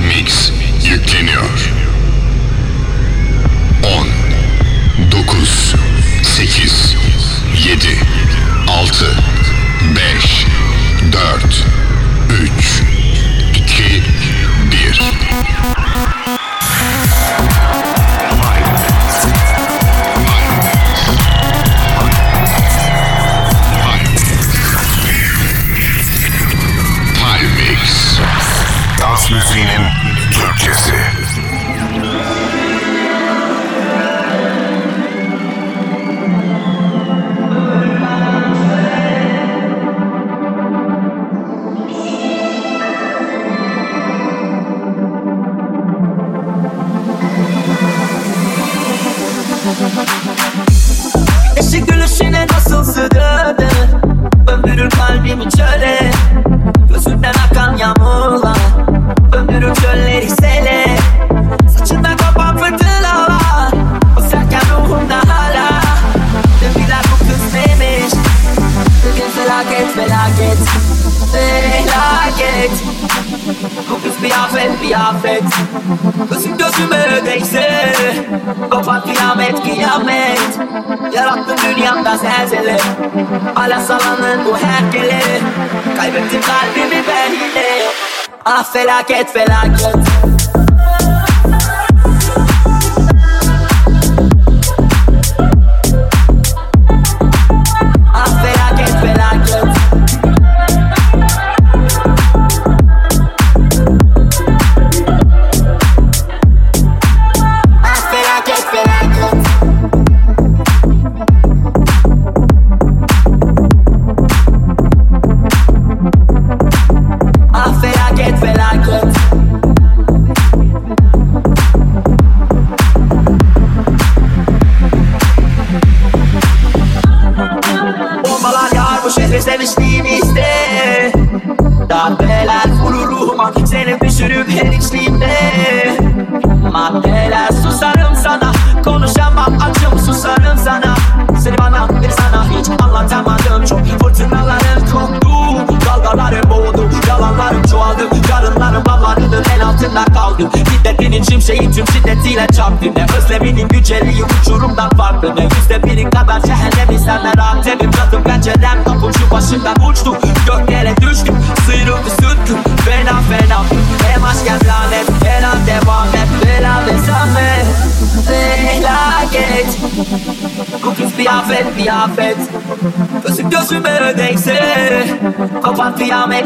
[0.00, 0.61] Mix.
[88.92, 90.31] fella, get fella, get.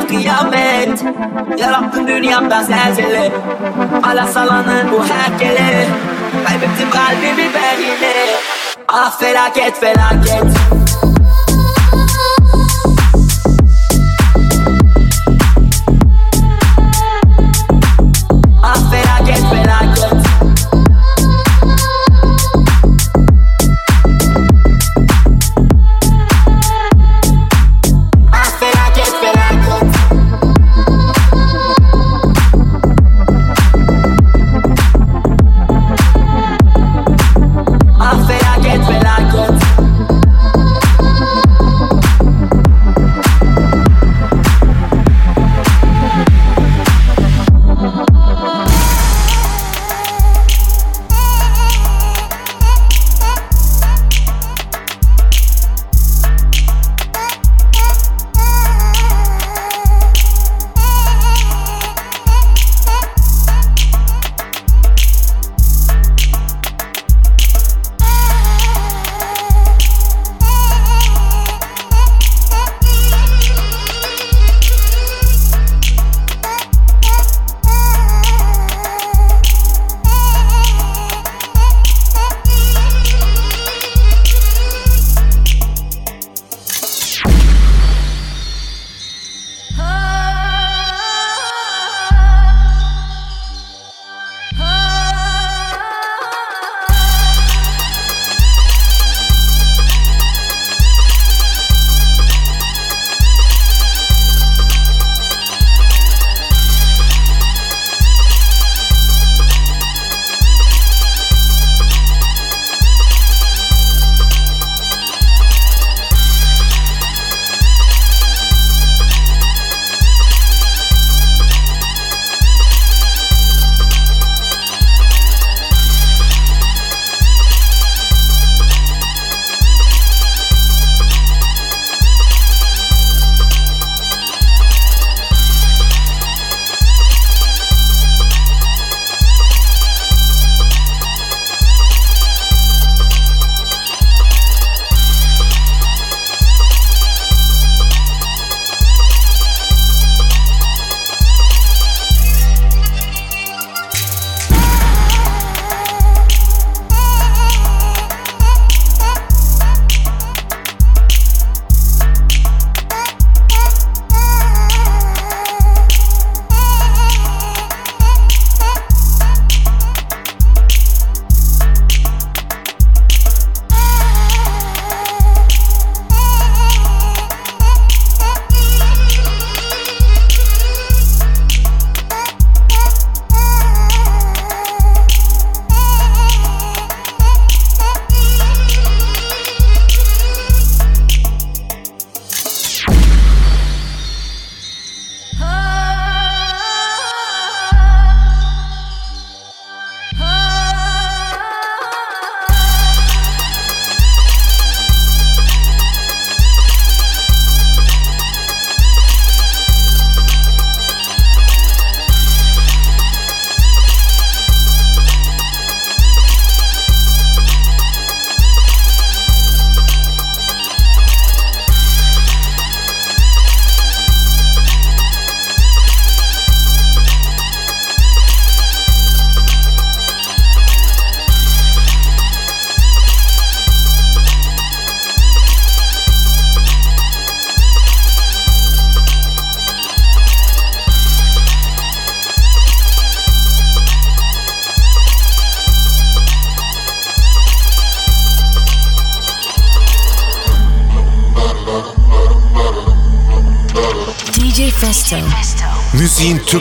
[0.08, 1.04] kıyamet.
[1.58, 3.32] Yarattın dünyamdan zelzele.
[4.02, 5.88] Ala salanın bu herkele.
[6.46, 8.12] Kaybettim kalbimi ben yine.
[8.88, 10.75] Ah felaket felaket.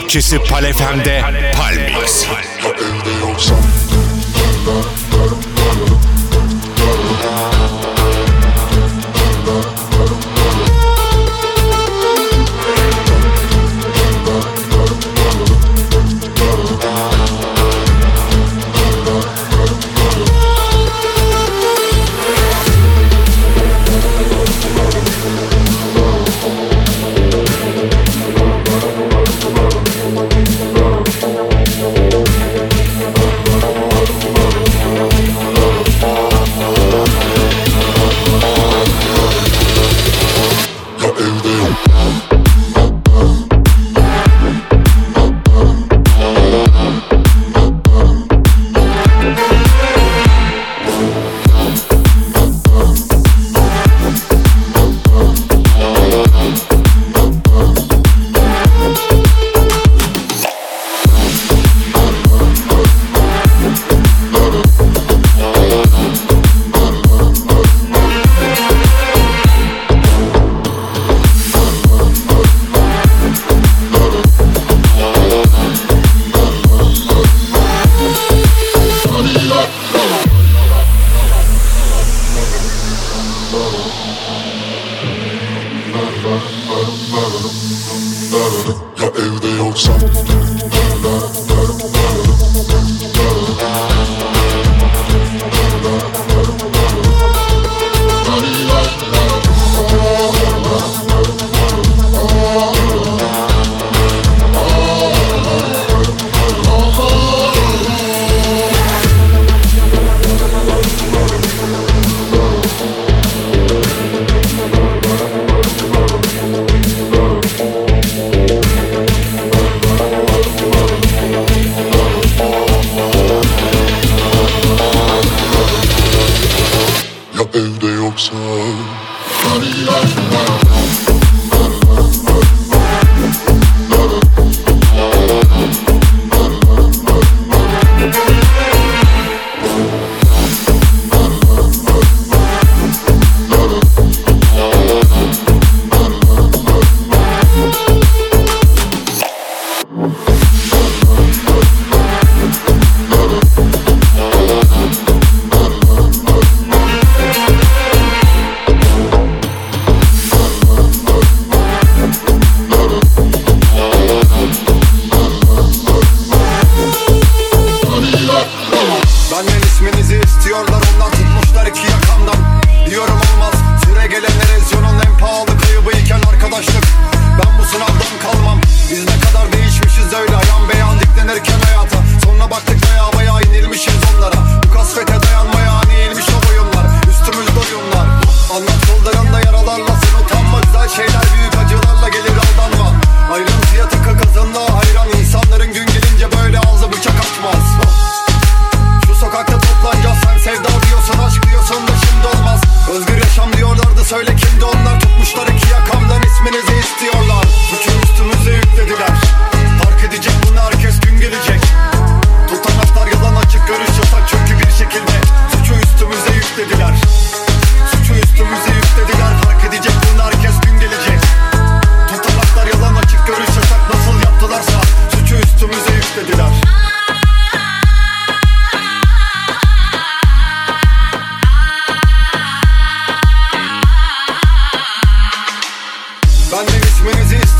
[0.06, 1.22] Bahçesi Palefem'de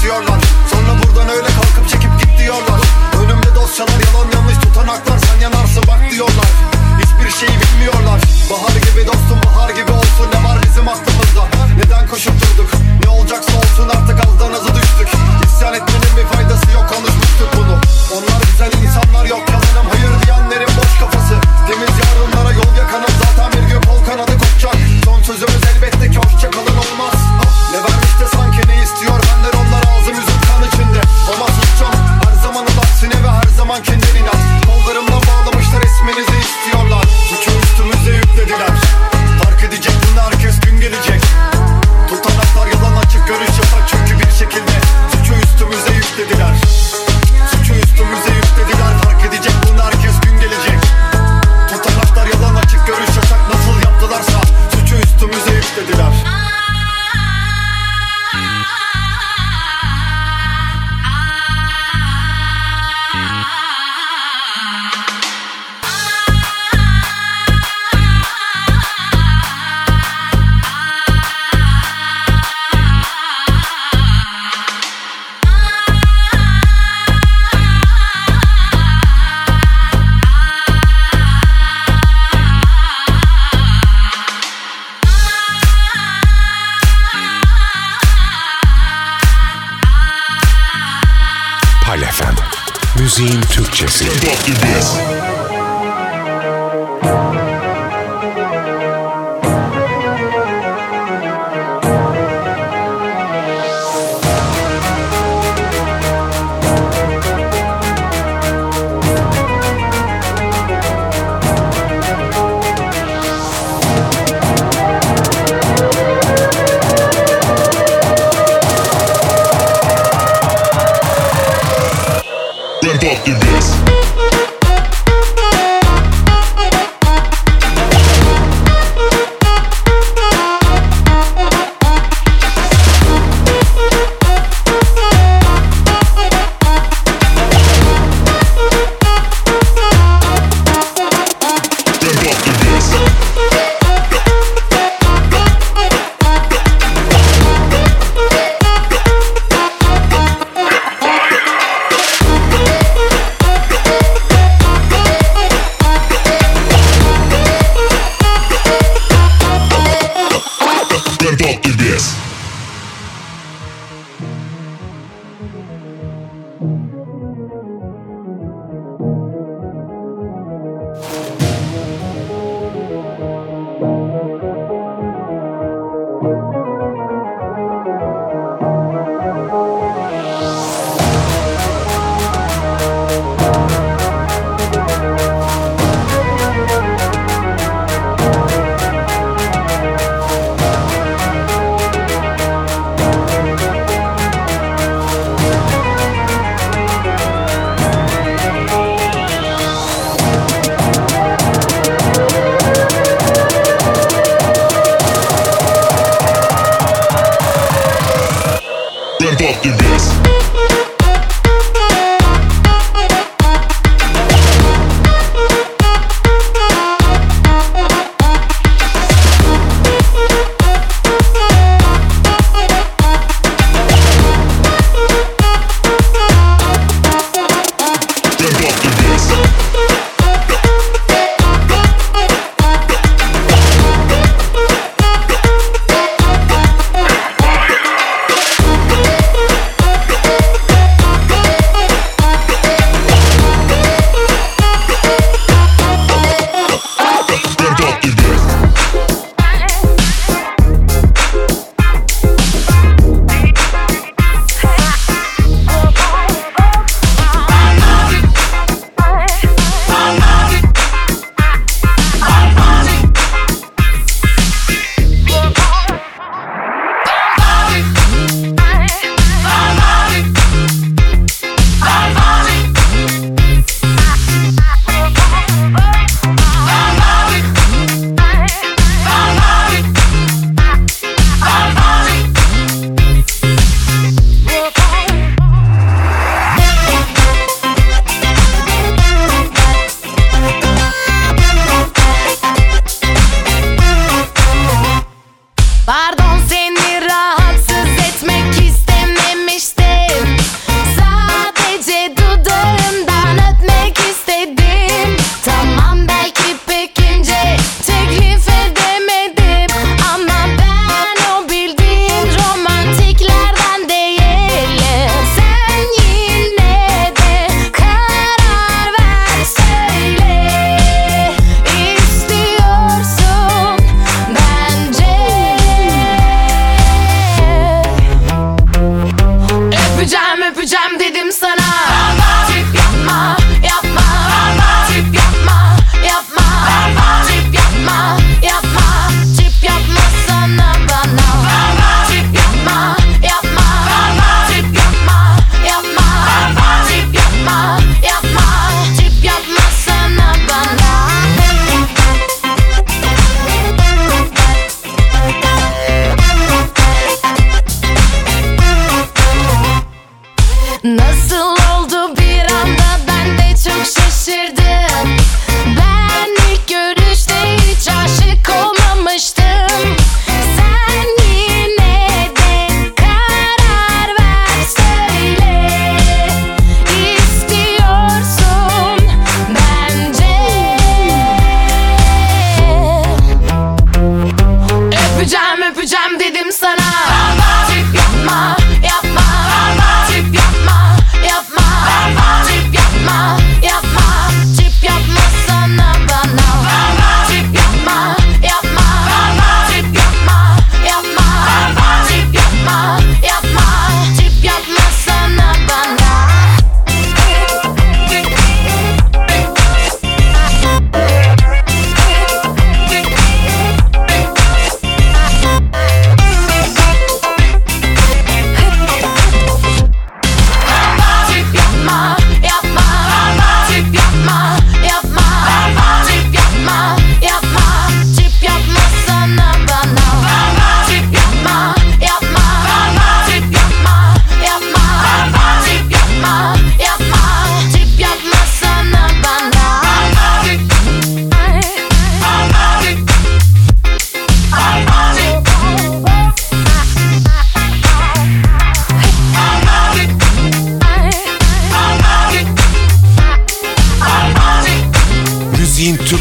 [0.07, 2.81] istiyorlar Sonra buradan öyle kalkıp çekip git diyorlar.
[3.23, 6.51] Önümde dosyalar yalan yanlış tutanaklar Sen yanarsın bak diyorlar.
[7.03, 8.21] Hiçbir şeyi bilmiyorlar.
[8.51, 10.27] Bahar gibi dostum bahar gibi olsun.
[10.35, 11.43] Ne var bizim aklımızda?
[11.77, 12.71] Neden koşup durduk?
[13.05, 14.76] Ne olacaksa olsun artık azdan azı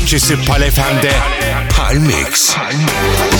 [0.06, 1.10] Bahçesi Palefem'de
[1.76, 2.54] Palmix.
[2.56, 3.35] Palmix.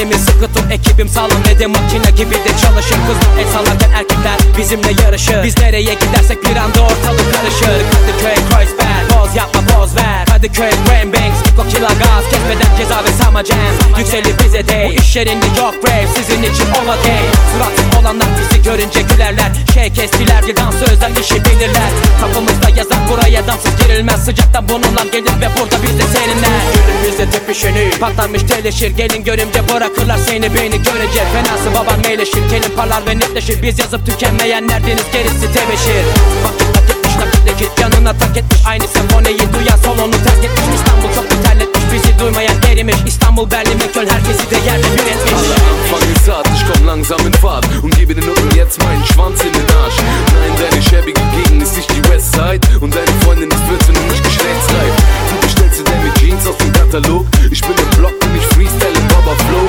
[0.00, 2.96] Elimi sıkı tut ekibim sağlam ve de makine gibi de çalışır.
[3.06, 5.44] Kızlar el sallarken erkekler bizimle yarışır.
[5.44, 7.82] Biz nereye gidersek bir anda ortalık karışır.
[7.92, 9.59] Kadıköy, Kreuzberg, boz yapma
[10.40, 13.56] Kadıköy Brain Bank Stiko kila gaz Kesmeden ceza ve samacen
[13.98, 18.62] Yükselir bize de Bu iş yerinde yok rap Sizin için ola day Suratsız olanlar bizi
[18.62, 19.50] görünce gülerler.
[19.74, 21.90] Şey kestiler yıldan sözler işi bilirler.
[22.20, 24.24] Kapımızda yazan buraya damsız girilmez.
[24.24, 26.48] Sıcaktan bununla gelir ve burada biz de seninle
[26.86, 33.06] Günümüzde tepişeni Patlamış teleşir Gelin görümce bırakırlar seni beni görece Fenası baban meyleşir Kelim parlar
[33.06, 33.62] ve netleşir.
[33.62, 36.04] Biz yazıp tükenmeyenler deniz gerisi tebeşir.
[36.44, 36.79] Vakit
[37.58, 42.56] Git yanına tak etmiş aynı senfoneyi duyan salonu terk etmiş İstanbul çok terletmiş bizi duymayan
[42.68, 47.26] erimiş İstanbul, Berlin, Meköl herkesi de yerle bir etmiş Alle anfangen zart, ich komm langsam
[47.26, 49.98] in Fahrt Und gebe den Nutten jetzt meinen Schwanz in den Arsch.
[50.34, 54.24] Nein, deine schäbige Gegend ist nicht die Westside Und deine Freundin ist 14 und nicht
[54.24, 54.94] geschlechtsreif
[55.30, 57.26] Du bestellst dir deine Jeans aus dem Katalog.
[57.50, 59.59] Ich bin im Block und ich freestyle im Baba Flow.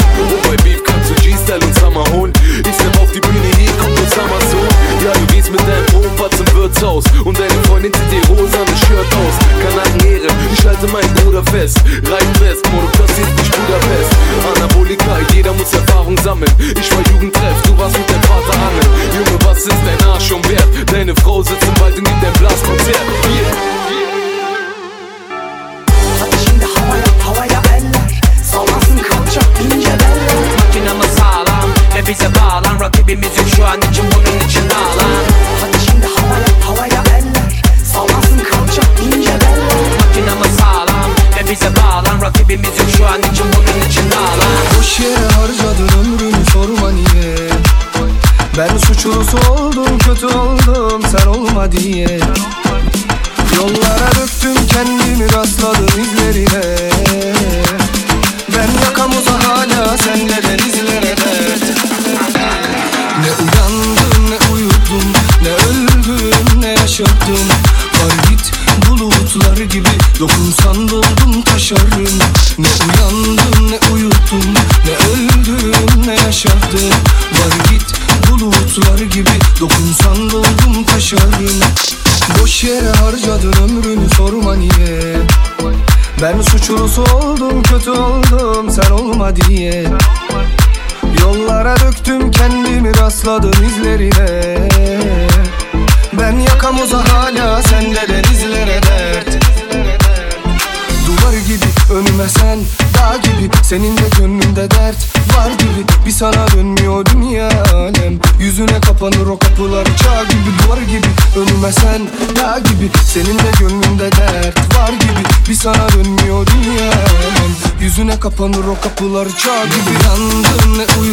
[118.42, 121.11] Kapanır o kapılar çağ gibi Yandım ne uyudum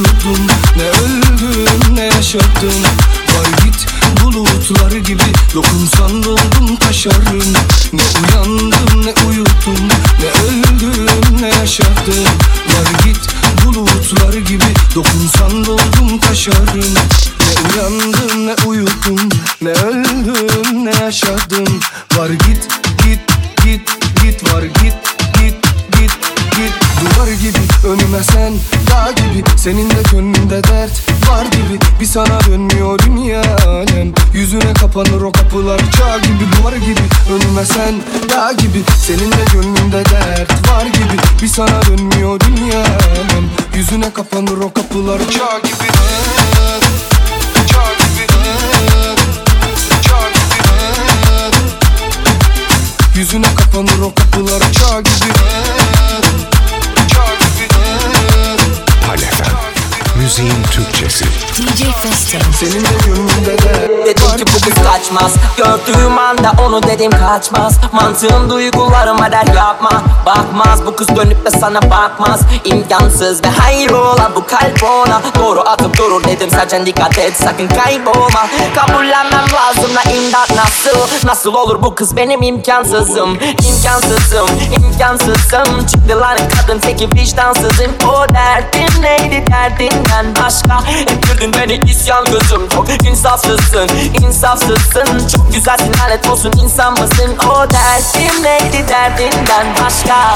[66.69, 67.79] onu dedim kaçmaz.
[67.93, 69.91] Mantığım duygularıma der yapma.
[70.27, 72.41] Bakmaz bu kız dönüp de sana bakmaz.
[72.65, 75.21] İmkansız ve hayrola bu kalp ona.
[75.39, 78.49] Doğru atıp durur dedim sadece dikkat et sakın kaybolma.
[78.75, 81.27] Kabullenmem lazım da imdat nasıl?
[81.27, 83.39] Nasıl olur bu kız benim imkansızım?
[83.69, 85.87] İmkansızım imkansızım.
[85.87, 87.93] Çıktı lan kadın teki vicdansızım.
[88.09, 90.91] O derdin neydi derdinden başka?
[91.01, 92.69] Ettirdin beni isyan gözüm.
[92.69, 93.89] Çok insafsızsın
[94.23, 95.29] insafsızsın.
[95.37, 97.37] Çok güzelsin lanet olsun insan mısın?
[97.51, 100.35] O derdim neydi derdinden başka?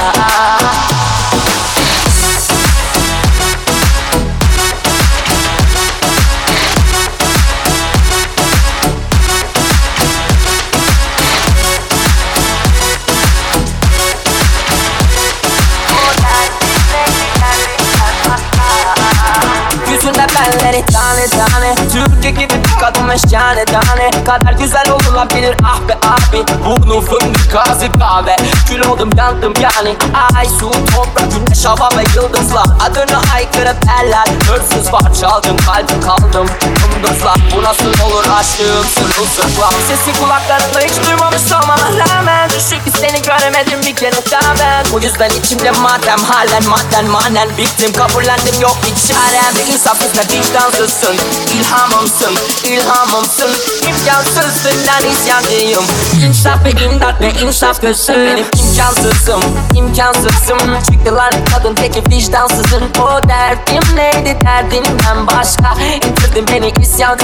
[19.91, 25.55] Yüzünde belleri tane tane Türkiye gibi bir kadın meşale tane Kadar güzel olabilir.
[25.65, 28.35] Ah be abi Burnu fındık gazı kahve.
[28.67, 29.95] Kül oldum yandım yani.
[30.35, 32.65] Ay su toprak güneş hava ve yıldızlar.
[32.85, 36.47] Adını haykırıp eller Hırsız var çaldım kalbim kaldım.
[36.65, 37.37] Yıldızlar.
[37.55, 39.73] Bu nasıl olur aşkım sırılsıklam?
[39.87, 44.85] Sesi kulaklarımda hiç duymamış olmama rağmen Düşük seni göremedim bir kere daha ben.
[44.93, 47.93] Bu yüzden içimde madem halen madden manen Bittim.
[47.93, 49.73] Kabullendim yok bir çarem.
[49.73, 51.15] İnsafsız ve vicdansızsın.
[51.57, 52.33] İlhamımsın,
[52.73, 53.49] ilhamımsın.
[53.87, 55.83] İmkansız senden isyancıyım.
[56.25, 59.41] İnsaf ve imdat ve insaf gözüm Benim imkansızım,
[59.75, 60.59] imkansızım.
[60.91, 62.83] Çıktılar kadın teki vicdansızın.
[63.01, 65.75] O derdim neydi derdinden başka?
[65.95, 67.17] İndirdin beni isyan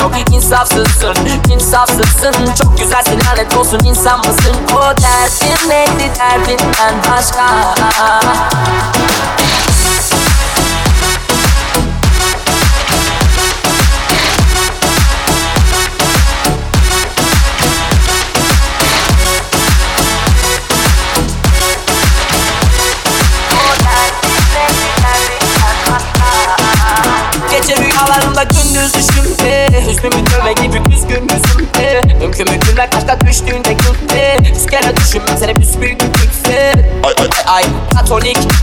[0.00, 1.14] Çok insafsızsın,
[1.50, 2.54] insafsızsın.
[2.62, 4.56] Çok güzelsin lanet olsun insan mısın?
[4.74, 7.74] O derdim neydi derdinden başka
[28.76, 33.72] Cause we shouldn't fail düşümde Hüznümü döve gibi üzgün yüzümde Mümkün mü gülmek aşka düştüğünde
[33.72, 37.28] gülde Yüz kere düşünmem seni büsbüyük yükse Ay ay.
[37.46, 37.64] Ay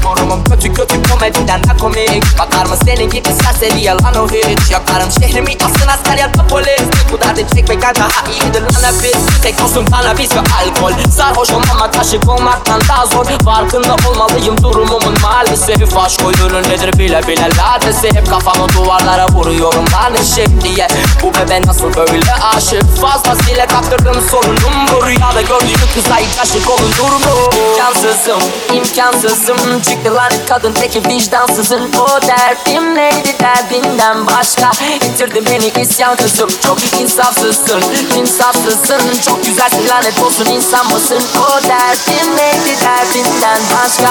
[0.04, 0.44] Yorumum.
[0.44, 2.40] Kötü kötü komediden de komik.
[2.40, 4.72] Bakar mı senin gibi serseri yalan o hiç?
[4.72, 6.82] Yakarım şehrimi asın asker ya da polis.
[7.12, 11.12] Bu derdin çekmekten daha iyidir lan hepsi Tek dostum kanabis ve alkol.
[11.12, 13.26] Sarhoş olmamak aşık olmaktan daha zor.
[13.46, 15.98] Farkında olmalıyım durumumun maalesef.
[15.98, 20.88] Aşk oyunu nedir bile bile ladesi Hep kafamı duvarlara vuruyorum lanışık diye
[21.24, 22.84] Bu bebe nasıl böyle aşık?
[23.02, 28.40] Fazlasıyla kaptırdım sorunum Bu rüyada gördüğüm kıza ilk aşık olun durumu İmkansızım,
[28.74, 29.82] imkansızım.
[29.82, 34.72] Çıktılar kadın teki vicdansızın O derdim neydi derdinden başka?
[35.02, 36.50] Bitirdin beni isyan kızım.
[36.68, 37.82] Çok insafsızsın,
[38.18, 39.22] insafsızsın.
[39.26, 41.20] Çok güzelsin lanet olsun insan mısın?
[41.38, 44.10] O derdim neydi derdinden başka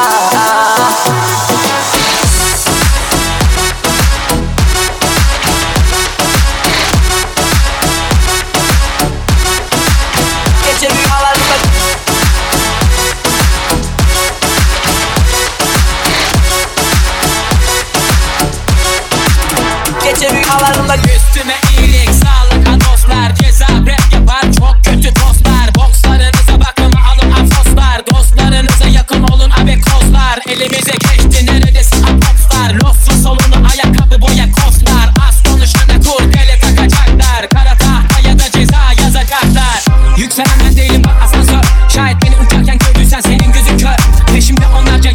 [20.63, 25.75] rüyalarımda Üstüme iyilik sağlık dostlar Ceza rap yapar çok kötü tostlar.
[25.75, 28.07] Bokslarınıza bakın alın afoslar.
[28.07, 35.09] Dostlarınıza yakın olun abi kozlar Elimize geçti neredesin apopslar Lossun solunu ayakkabı boya kostlar.
[35.29, 37.49] Az konuşana kurdele takacaklar.
[37.49, 39.85] Kara tahta ya da ceza yazacaklar.
[40.17, 41.65] Yükselen ben değilim bak asansör.
[41.89, 43.97] Şayet beni uçarken gördüysen senin gözün kör.
[44.35, 45.11] Peşimde onlarca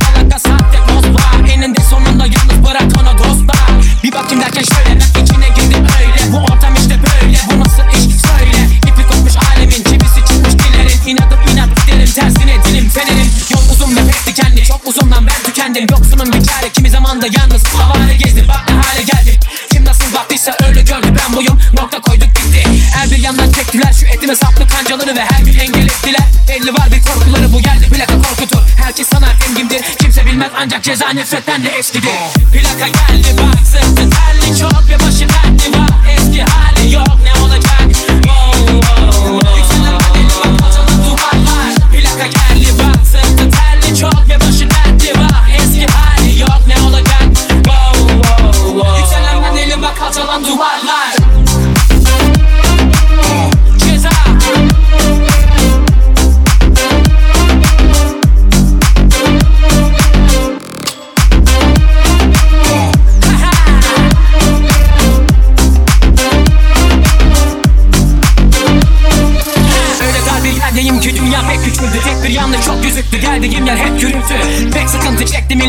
[12.17, 13.31] tersine dilim fenerim.
[13.49, 15.87] Yol uzun ve pek dikenli çok uzundan ben tükendim.
[15.91, 18.47] Yoksunun bir çare kimi zaman da yalnız havale gezdim.
[18.47, 19.39] Bak ne hale geldim.
[19.71, 21.59] Kim nasıl baktıysa öyle gördü ben buyum.
[21.73, 22.63] Nokta koyduk gitti.
[22.95, 26.27] Her bir yandan çektiler şu etime saplı kancaları Ve her gün engel ettiler.
[26.49, 28.61] Belli var bir korkuları bu geldi plaka korkutur.
[28.83, 32.09] Herkes sanar engimdir Kimse bilmez ancak ceza nefretten de eskidir.
[32.53, 37.36] Plaka geldi bak sırtı terli çok ve başı dertli var Eski hali yok ne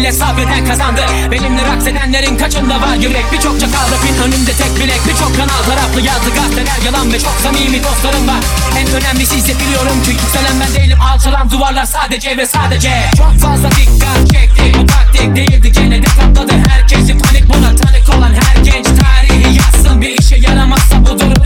[0.09, 1.01] millet sabreden kazandı.
[1.31, 2.95] Benimle raks edenlerin kaçında var?
[2.95, 7.33] Yürek Birçok çakal rapin önünde tek bilek Birçok kanal taraflı yazdı gazeteler yalan Ve çok
[7.43, 8.41] samimi dostlarım var.
[8.79, 10.99] En önemlisi ise biliyorum ki yükselen ben değilim.
[11.01, 12.91] Alçalan duvarlar sadece ve sadece.
[13.17, 14.73] Çok fazla dikkat çekti.
[14.79, 15.73] Bu taktik değildi.
[15.73, 20.01] Gene de katladı Herkesi panik buna tanık olan her genç Tarihi yazsın.
[20.01, 21.38] Bir işe yaramazsa bu durum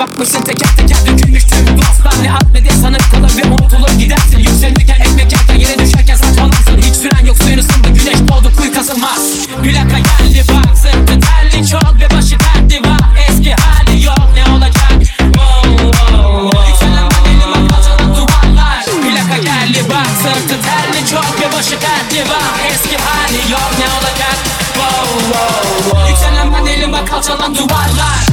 [0.00, 4.38] bakmışsın teker teker dökülmüş tüm dostlar Ne at ne de sanıp kalır ve unutulur gidersin.
[4.38, 6.78] Yükselirken ekmek yerken yere düşerken saçmalarsın.
[6.78, 9.20] Hiç süren yok suyun ısındı güneş doğdu kuyu kazılmaz
[9.62, 13.00] Plaka geldi bak sırtı terli çok ve başı dertli var.
[13.28, 14.92] Eski hali yok ne olacak?
[15.18, 16.70] Wow, wow, wow.
[16.70, 18.84] Yükselen bedeli bak alçalan duvarlar.
[18.84, 22.52] Plaka geldi bak sırtı terli çok ve başı dertli var.
[22.74, 24.38] Eski hali yok ne olacak?
[24.74, 26.10] Wow, wow, wow.
[26.10, 28.29] Yükselen bedeli bak alçalan duvarlar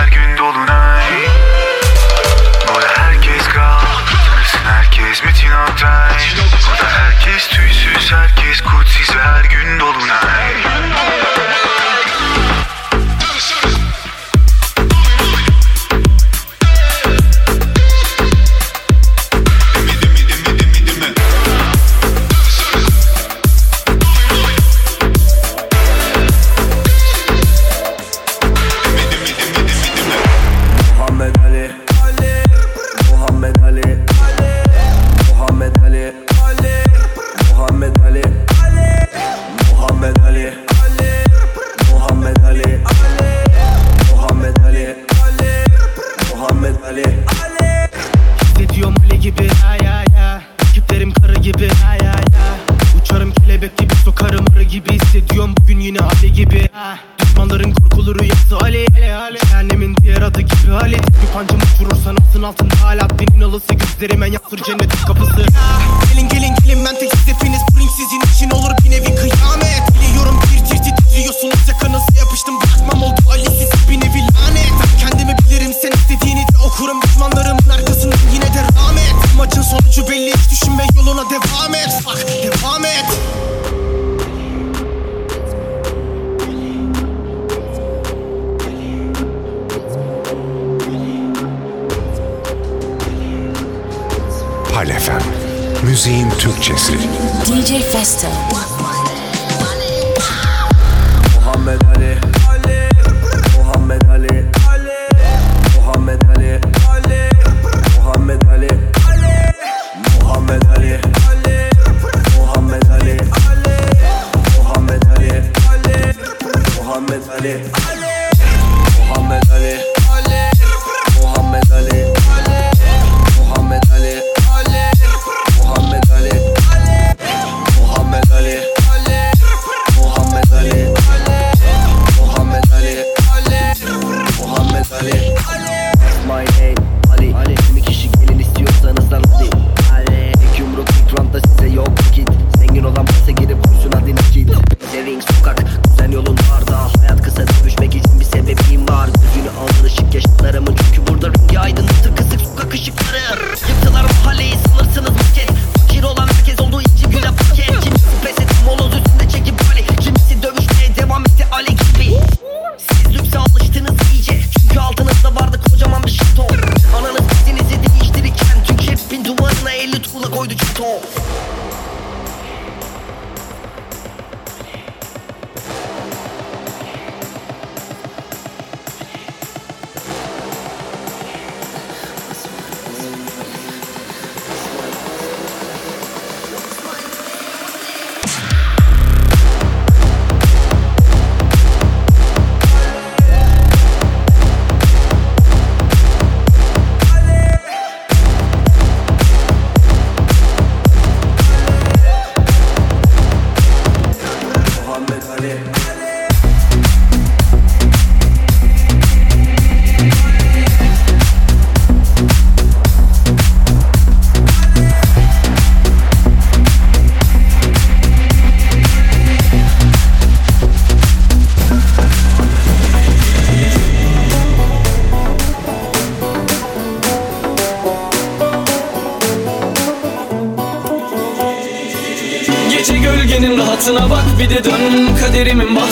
[0.00, 0.29] her gün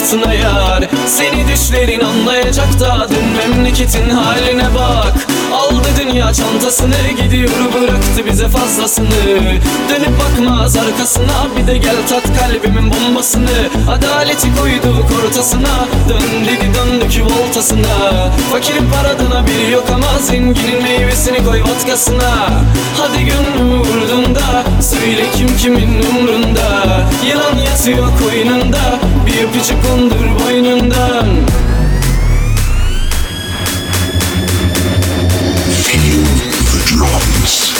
[0.09, 5.18] bahtına yar Seni düşlerin anlayacak da dün memleketin haline bak
[6.09, 7.51] dünya çantasını gidiyor
[7.81, 9.09] bıraktı bize fazlasını.
[9.89, 13.69] Dönüp bakmaz arkasına bir de gel tat kalbimin bombasını.
[13.91, 18.31] Adaleti koyduk ortasına dön dedi döndük voltasına.
[18.53, 22.49] Fakirin paradan haberi yok ama zenginin meyvesini koy vodkasına.
[22.97, 26.85] Hadi gönlümü vurdun da söyle kim kimin umrunda.
[27.29, 31.27] Yılan yatıyor koynunda bir öpücük kondur boynundan
[36.99, 37.78] drums.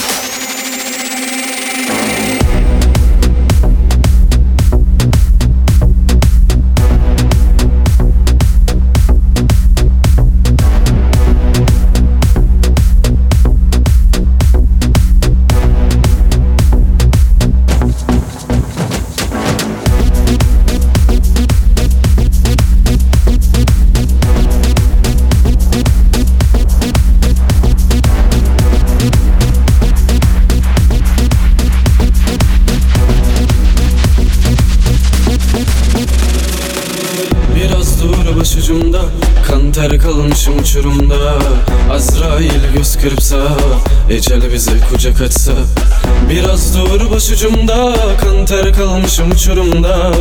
[47.39, 50.13] Dur başucumda Kan ter kalmışım uçurumda.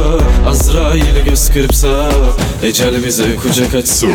[0.48, 2.10] Azrail göz kırpsa
[2.64, 4.08] Ecel bize kucak açsa.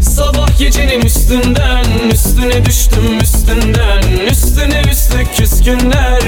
[0.00, 4.26] Sabah gecenin üstünden Üstüne düştüm üstünden.
[4.30, 6.22] Üstüne üstlük küskünler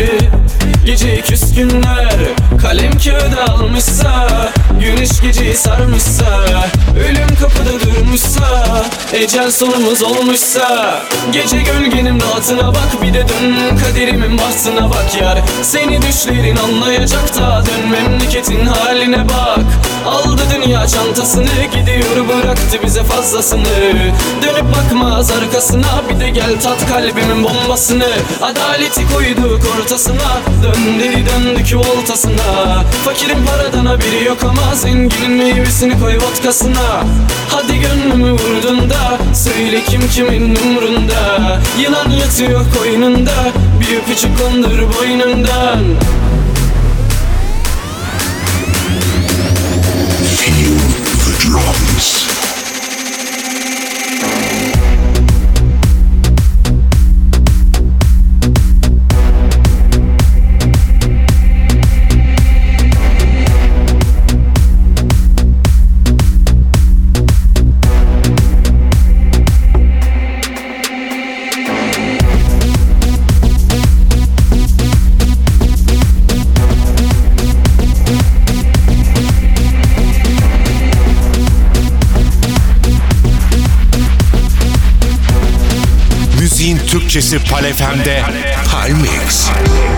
[0.85, 2.17] Gece küskünler.
[2.63, 4.29] Kalem kağıda almışsa
[4.81, 6.45] Güneş geceyi sarmışsa
[7.09, 8.67] Ölüm kapıda durmuşsa
[9.13, 11.03] Ecel sonumuz olmuşsa.
[11.33, 15.39] Gece gölgenin rahatına bak Bir de dön kaderimin bahtına bak yar.
[15.63, 19.65] Seni düşlerin anlayacak da Dön memleketin haline bak.
[20.07, 23.65] Aldı dünya çantasını Gidiyor bıraktı bize fazlasını.
[24.43, 28.09] Dönüp bakmaz arkasına Bir de gel tat kalbimin bombasını.
[28.43, 32.85] Adaleti koyduk ortasına Dön dedi döndük voltasına.
[33.05, 37.05] Fakirin paradan haberi yok ama Zenginin meyvesini koy vodkasına.
[37.51, 41.61] Hadi gönlümü vurdun da Söyle kim kimin umrunda.
[41.81, 45.79] Yılan yatıyor koynunda Bir öpücük kondur boynundan.
[50.37, 50.79] Feel
[51.25, 52.26] the drums.
[87.17, 88.23] Türkçesi Palefem'de
[88.73, 89.47] Palmix.
[89.47, 89.96] Cahildim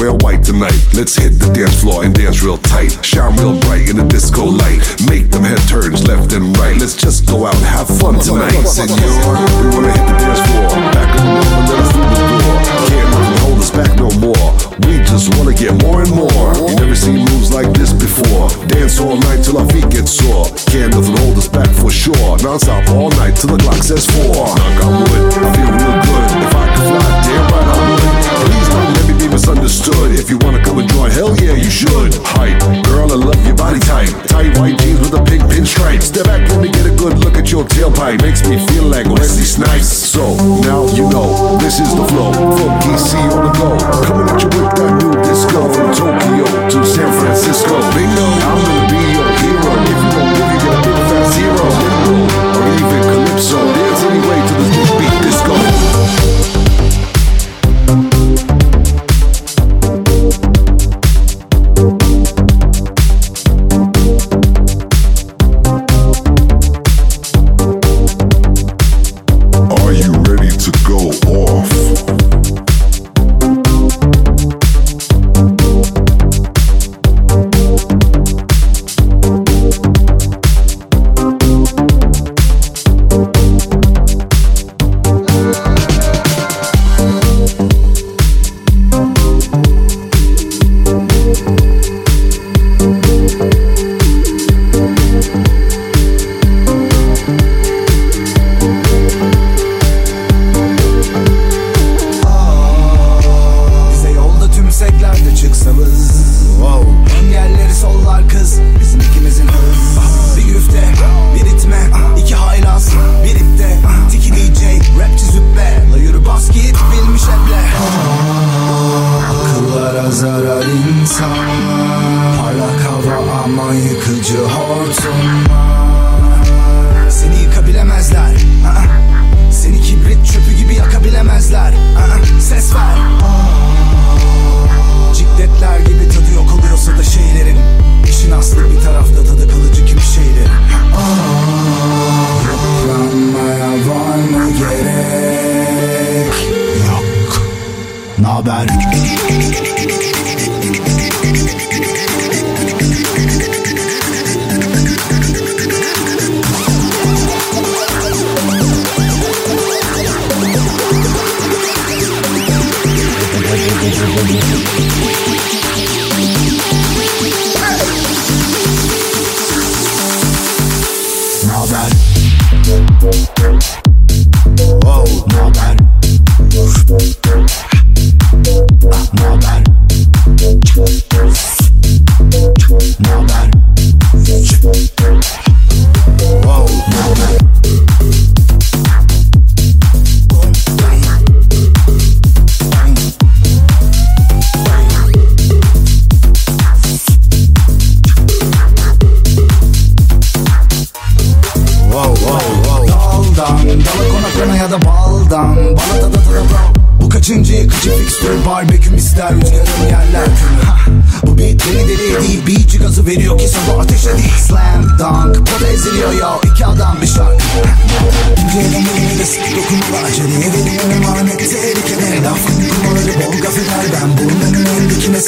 [0.00, 0.80] wear white tonight.
[0.96, 2.96] Let's hit the dance floor and dance real tight.
[3.04, 4.80] Shine real bright in the disco light.
[5.04, 6.80] Make them head turns left and right.
[6.80, 8.64] Let's just go out and have fun tonight.
[8.64, 10.72] Senor, we wanna hit the dance floor.
[10.96, 12.56] Back on up and let us through the door.
[12.88, 14.48] Can't nothing hold us back no more.
[14.88, 16.48] We just wanna get more and more.
[16.56, 18.48] You never seen moves like this before.
[18.72, 20.48] Dance all night till our feet get sore.
[20.72, 22.40] Can't nothing hold us back for sure.
[22.40, 24.48] Non-stop all night till the clock says four.
[24.48, 26.24] Knock on wood, I feel real good.
[26.40, 30.18] If I could fly, Please don't let me be misunderstood.
[30.18, 32.14] If you wanna come and join, hell yeah, you should.
[32.34, 34.10] Hype, girl, I love your body type.
[34.26, 36.02] Tight white jeans with a pink pinstripe.
[36.02, 38.22] Step back, let me get a good look at your tailpipe.
[38.22, 39.88] Makes me feel like Wesley Snipes.
[39.88, 42.32] So now you know this is the flow.
[42.32, 43.68] Funky C on the go.
[44.04, 47.78] Coming at you with that new disco from Tokyo to San Francisco.
[47.94, 48.79] Bingo,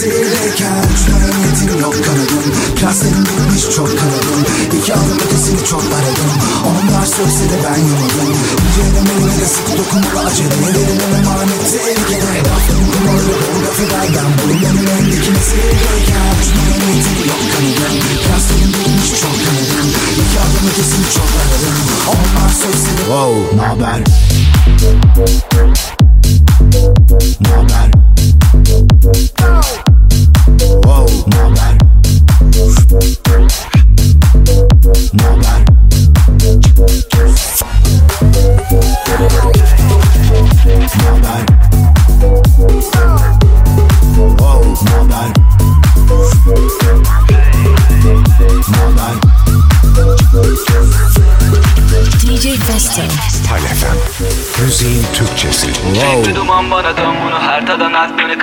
[0.03, 2.45] Sinirliyken uçlarım yetim yok kanadım
[2.77, 4.41] Plaslerin bitmiş çok kanadım
[4.79, 6.31] İki adım ötesini çok aradım
[6.69, 8.35] Onlar sövse de ben yoruldum
[8.65, 14.89] İncelerim elime de sık dokunur acele Ellerim emaneti elgene Laflarım kumarları doğru affederden Bunun benim
[14.97, 16.83] en dikini sinirliyken Uçlarım
[17.31, 19.89] yok kanadım Plaslerin bitmiş çok kanadım
[20.23, 21.77] İki adım ötesini çok aradım
[22.13, 24.22] Onlar sövse de Wow, naber?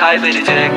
[0.10, 0.72] Kaybedecek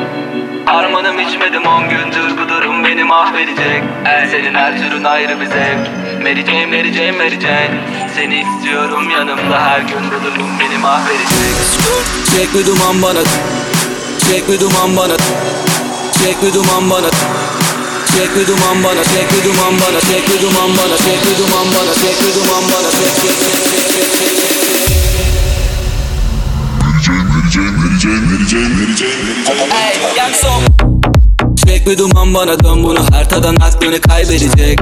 [0.66, 3.83] Harmanım içmedim on gündür bu durum beni mahvedecek
[4.30, 5.89] Senin her türün ayrı bir zevk
[6.22, 7.70] Mary Jane, Mary Jane, Mary Jane
[8.14, 11.55] Seni istiyorum yanımda her gün bu durum beni mahvedecek
[12.37, 13.20] Çek bir duman bana
[14.28, 15.16] Çek bir duman bana
[16.24, 17.11] Çek bir duman bana
[18.16, 21.66] Çek bir duman bana, çek bir duman bana, çek bir duman bana, çek bir duman
[21.74, 25.01] bana, çek bir duman bana, çek çek çek çek çek çek
[28.07, 29.53] vereceğim vereceğim vereceğim vereceğim.
[31.66, 32.98] Çek bir duman bana dön bunu.
[33.11, 34.78] Hartadan aklını kaybedecek.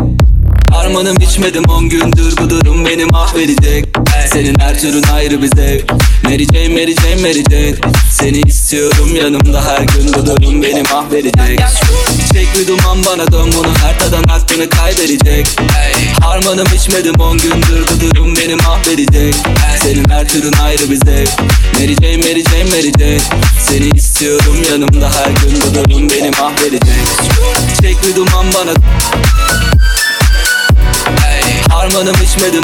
[0.74, 3.99] Armanım içmedim on gündür bu durum beni mahvedecek.
[4.28, 5.92] Senin her türün ayrı bir zevk.
[6.24, 7.74] Mary Jane, Mary Jane, Mary Jane
[8.10, 11.60] Seni istiyorum yanımda her gün bu durum beni mahvedecek.
[12.32, 15.46] Çek bir duman bana dön bunu her tadan aklını kaybedecek.
[16.20, 19.34] Harmanım içmedim on gündür bu durum beni mahvedecek.
[19.82, 21.30] Senin her türün ayrı bir zevk.
[21.74, 23.20] Mary Jane, Mary Jane, Mary Jane
[23.60, 27.06] Seni istiyorum yanımda her gün bu durum beni mahvedecek.
[27.82, 28.74] Çek bir duman bana
[31.70, 32.62] Harmanım içmedim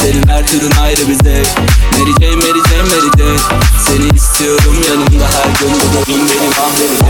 [0.00, 1.48] Senin her türün ayrı bir zevk
[1.92, 3.38] Mary Jane, Mary Jane, Mary Jane.
[3.86, 7.08] Seni istiyorum yanımda her gün bu durum beni mahvedecek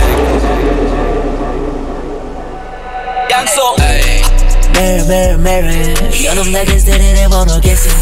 [3.30, 3.76] Yakson
[4.74, 6.22] Mary Mary Mary.
[6.24, 7.93] Yanımda gezdiririm onu kesin.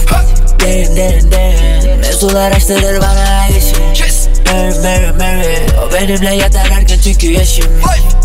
[0.61, 2.01] Derin derin derin.
[2.01, 4.05] Mevzular açtırır bana işi
[4.53, 5.57] Mary Mary Mary.
[5.87, 7.65] O benimle yatar her gün çünkü yaşım.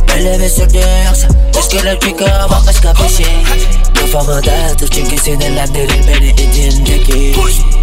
[0.09, 1.27] Böyle bir sürdü yoksa.
[1.59, 3.35] Eskiler çünkü o bambaşka bir şey
[3.93, 7.35] Kafamı dağıtır çünkü sinirlendirir beni içindeki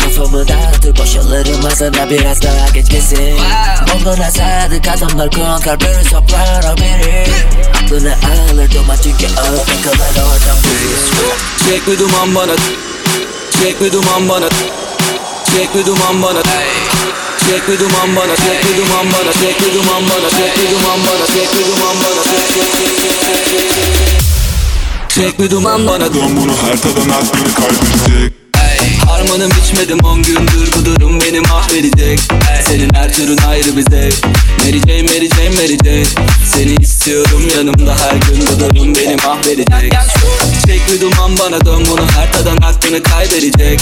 [0.05, 3.39] Kafamı dağıtır boşalırım aslında biraz daha geçmesin
[3.97, 7.27] Onlara sadık adamlar konkar biri soprano biri
[7.85, 12.57] Aklını alır duman çünkü o takılar oradan biri Çek bir duman bana
[13.63, 14.49] Çek bir duman bana
[15.57, 16.43] Çek bir duman bana
[17.49, 21.01] Çek bir duman bana Çek bir duman bana Çek bir duman bana Çek bir duman
[21.07, 24.10] bana Çek bir duman bana Çek çek çek çek çek çek çek
[25.15, 28.40] Çek bir duman bana Dön bunu her tadan aklını
[28.91, 32.21] kaybedecek Harmanım içmedim on gündür bu durum beni mahvedecek.
[32.67, 34.15] Senin her türün ayrı bir zevk.
[34.59, 36.25] Mary Jane, Mary Jane, Mary Jane.
[36.55, 39.93] Seni istiyorum yanımda her gün bu durum beni mahvedecek.
[40.67, 43.81] Çek duman bana dön bunu her tadan hakkını kaybedecek.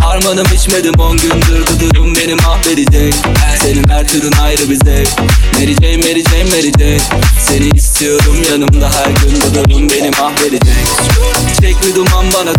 [0.00, 3.14] Harmanım içmedim on gündür bu durum beni mahvedecek.
[3.62, 5.08] Senin her türün ayrı bir zevk.
[5.52, 7.20] Mary Jane, Mary Jane, Mary Jane.
[7.48, 10.86] Seni istiyorum yanımda her gün bu durum beni mahvedecek.
[11.60, 12.52] Çek duman bana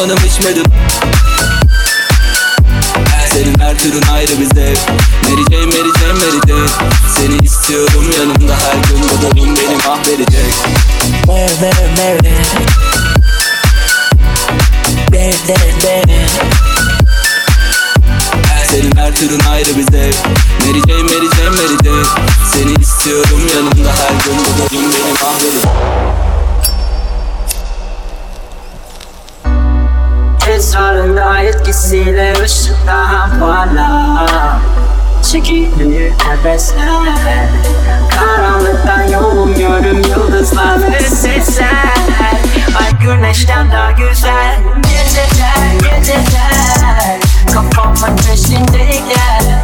[0.00, 0.64] Harmanım içmedim.
[3.32, 4.78] Senin her türün ayrı bir zevk
[5.22, 6.68] Mary Jane, Mary Jane, Mary Jane
[7.16, 8.54] Seni istiyorum yanımda.
[8.54, 10.54] Her gün Bu beni mahvedecek.
[11.26, 12.32] Mary, Mary, Mary
[15.10, 16.26] Mary, Mary, Mary
[18.70, 20.16] Senin her türün ayrı bir zevk
[20.66, 22.06] Mary Jane, Mary Jane, Mary Jane
[22.52, 23.90] Seni istiyorum yanımda.
[23.90, 26.19] Her gün Bu durum beni mahvedecek
[30.60, 34.60] Esrarında etkisiyle ışık daha parlak
[35.32, 37.48] Çekiliyor nefesler.
[38.10, 41.94] Karanlıktan yolumuyorum yıldızlar ve sesler.
[42.80, 47.20] Ay güneşten daha güzel Geceler, geceler.
[47.54, 49.62] Kafamın peşindeyken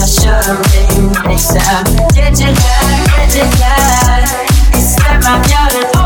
[0.00, 2.56] Yaşarım değilmeksem Geceler,
[3.16, 4.28] geceler.
[4.78, 5.97] İstemem yarın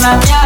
[0.00, 0.39] İstemem yarın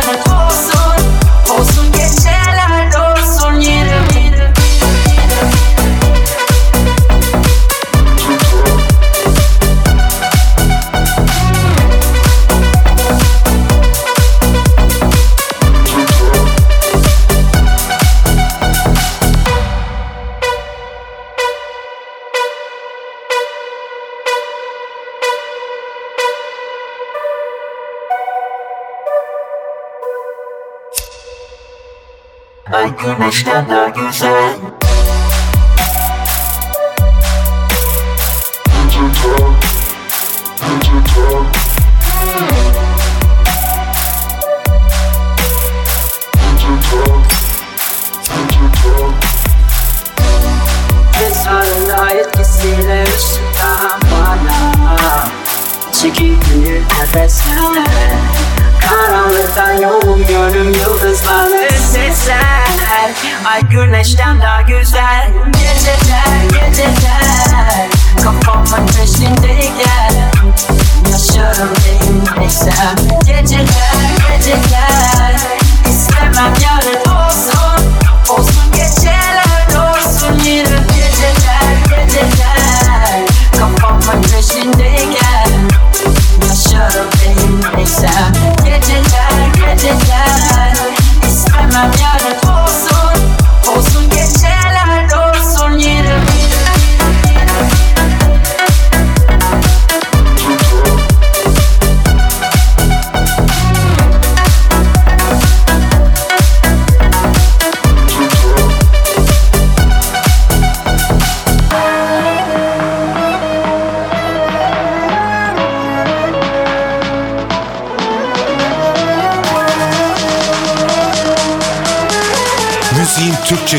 [33.15, 34.55] Ay güneşten daha güzel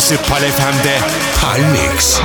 [0.05, 0.97] Müziğin Türkçesi Pal FM'de
[1.41, 2.19] Palmix.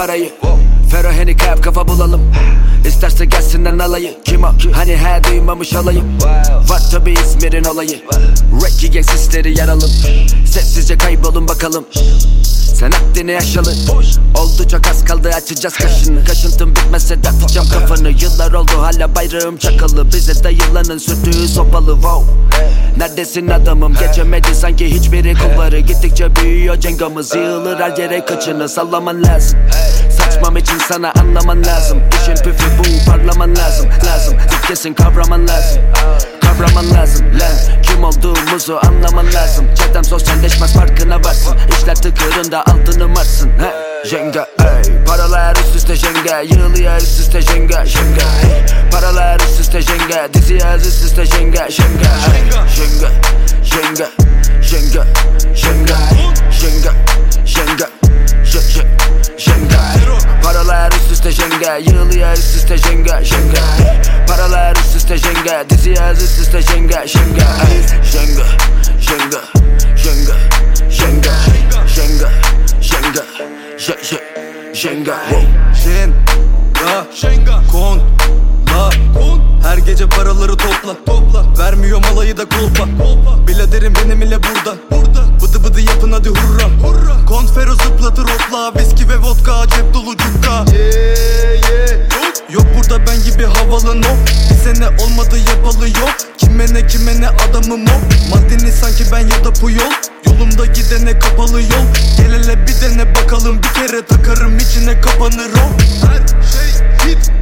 [0.00, 0.32] Parayı.
[0.90, 2.20] Fero handicap kafa bulalım.
[2.86, 4.48] İsterse gelsinler alayı Kim o?
[4.72, 6.18] Hani he duymamış olayım
[6.68, 8.02] Var tabi İzmir'in olayı.
[8.92, 9.90] Gang sisleri yaralım.
[10.46, 11.84] Sessizce kaybolun bakalım
[12.80, 13.72] sen Akdeni yaşalı.
[14.34, 16.24] Oldu çok az kaldı açacağız kaşını.
[16.24, 18.10] Kaşıntım bitmezse dağıtacağım kafanı.
[18.10, 20.12] Yıllar oldu hala bayrağım çakalı.
[20.12, 22.34] Bize dayılanın sürdüğü sopalı wow.
[22.96, 23.94] Neredesin adamım?
[24.00, 27.34] Geçemedi sanki hiçbiri kulları Gittikçe büyüyor cengamız.
[27.34, 28.68] Yığılır her yere kaçını.
[28.68, 29.58] Sallaman lazım.
[30.18, 31.98] Saçmam için sana anlaman lazım.
[32.22, 34.34] İşin püfü bu parlaman lazım Lazım.
[34.50, 35.82] Dik kesin kavraman lazım
[36.50, 37.26] Kavraman lazım.
[37.26, 39.66] Lan Kim olduğumuzu anlaman lazım.
[39.74, 41.56] Çetem sosyalleşmez farkına varsın.
[41.78, 43.50] İşler tıkırında altını marsın.
[43.58, 45.04] He Jenga ey.
[45.06, 48.90] Paralar üst üste jenga Yığılıyor üst üste jenga Jenga ey.
[48.92, 52.50] Paralar üst üste jenga Diziyor üst üste jenga Jenga ey.
[52.76, 53.10] Jenga
[53.64, 54.08] Jenga
[54.62, 55.06] Jenga
[55.54, 55.96] Jenga
[56.50, 56.92] Jenga
[57.46, 57.88] Jenga
[58.44, 58.86] J- J-
[59.38, 59.99] Jenga
[60.50, 63.60] Paralar üst üste jenga Yığılıyor üst üste jenga Jenga
[64.28, 67.46] Paralar üst üste jenga Diziyor üst üste jenga Jenga
[68.12, 68.46] Jenga
[69.00, 69.40] Jenga
[69.96, 70.30] Jenga
[70.90, 71.32] Jenga
[71.86, 72.30] Jenga
[72.80, 73.24] Jenga
[73.78, 75.16] J- J- Jenga
[75.84, 76.12] Jen,
[76.74, 78.00] ga, Şenga, kon,
[78.74, 78.90] la,
[79.62, 81.44] Her gece paraları topla, topla.
[81.58, 83.46] Vermiyor malayı da kulpa, kulpa.
[83.46, 85.29] Biladerim benim ile burada, burada.
[85.50, 87.26] Bıdı bıdı yapın hadi hurra, hurra.
[87.26, 90.50] Konfero zıplatır otla, viski ve vodka cep dolu cukka.
[90.50, 92.50] Yeah, yeah.
[92.50, 94.06] Yok burada ben gibi havalı no.
[94.50, 99.44] Bir sene olmadı yapalı yok Kime ne kime ne adamım o Maddeni sanki ben ya
[99.44, 99.92] da puyol.
[100.26, 101.86] Yolumda gidene kapalı yol.
[102.16, 103.58] Gel hele bir dene bakalım.
[103.62, 105.66] Bir kere takarım içine kapanır o.
[106.06, 107.39] Her şey hit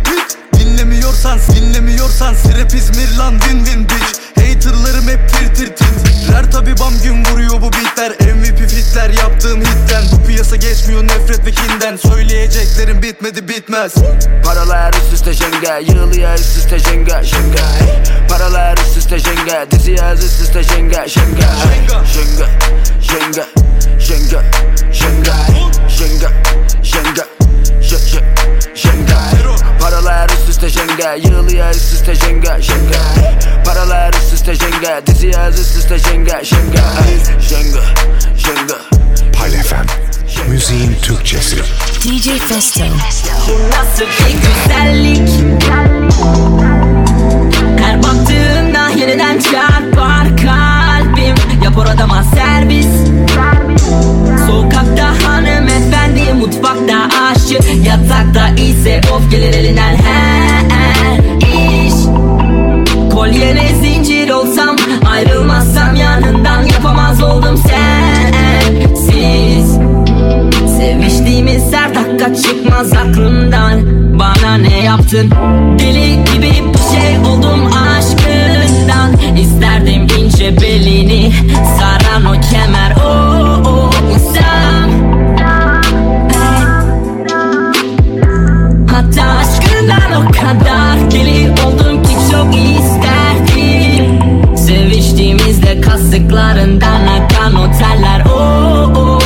[0.58, 4.18] Dinlemiyorsan dinlemiyorsan Rap İzmir lan din din bitch.
[4.36, 5.86] Haterlarım hep tir tir tir.
[6.32, 8.10] Rer tabi bam gün vuruyor bu beatler.
[8.10, 10.04] MVP fitler yaptığım hitten.
[10.12, 11.96] Bu piyasa geçmiyor nefret ve kinden.
[11.96, 13.94] Söyleyeceklerim bitmedi bitmez.
[14.44, 17.88] Paralar üst üste jenga Yığılıya üst üste jenga jenga hey.
[18.28, 21.86] Paralar üst üste jenga Dizi yaz üst üste jenga jenga hey.
[21.88, 22.04] Jenga.
[22.04, 22.48] Jenga
[23.00, 23.46] jenga
[24.00, 24.42] jenga
[24.92, 25.34] jenga
[25.88, 26.30] jenga
[26.82, 27.47] jenga
[30.08, 32.98] Paralar üst üste jenga Yığılıyor üst üste jenga Jenga
[33.64, 37.82] Paralar üst üste jenga Dizi yaz üst üste jenga Jenga ay, Jenga
[38.36, 38.78] Jenga
[39.38, 39.86] Palefem.
[40.48, 41.56] Müziğin Türkçesi.
[42.02, 42.84] DJ Festo.
[43.70, 45.30] Nasıl bir güzellik
[47.80, 52.88] Her baktığımda yeniden çarpar kalbim Yap oradama servis
[54.46, 57.58] Sokakta hanımefendi Mutfakta aşçı.
[57.88, 59.96] Yatakta ise of gelir elinden.
[59.96, 61.18] Her
[61.86, 61.94] iş.
[63.12, 64.76] Kolyene zincir olsam
[65.10, 69.08] Ayrılmazsam yanından Yapamaz oldum sensiz.
[70.76, 73.80] Seviştiğimiz her dakika çıkmaz aklımdan.
[74.18, 75.30] Bana ne yaptın?
[75.78, 79.36] Deli gibi bir şey oldum aşkından.
[79.36, 81.32] İsterdim ince belini
[81.78, 82.97] Saran o kemer
[95.98, 99.18] yastıklarından akan oteller Oo, oo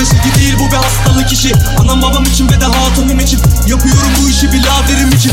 [0.00, 1.52] Hevesli değil bu bir hastalık işi.
[1.80, 3.40] Anam babam için ve de hatunum için.
[3.66, 5.32] Yapıyorum bu işi biraderim için.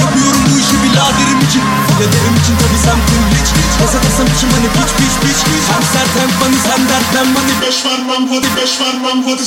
[0.00, 1.62] Yapıyorum bu işi biraderim için.
[2.00, 2.96] Biraderim için tabi sen
[3.32, 5.38] rich Pes edersem için beni piç piç piç
[5.72, 7.56] Hem sert hem funny sen dertten money.
[7.62, 9.42] Beş vermem hadi beş vermem hadi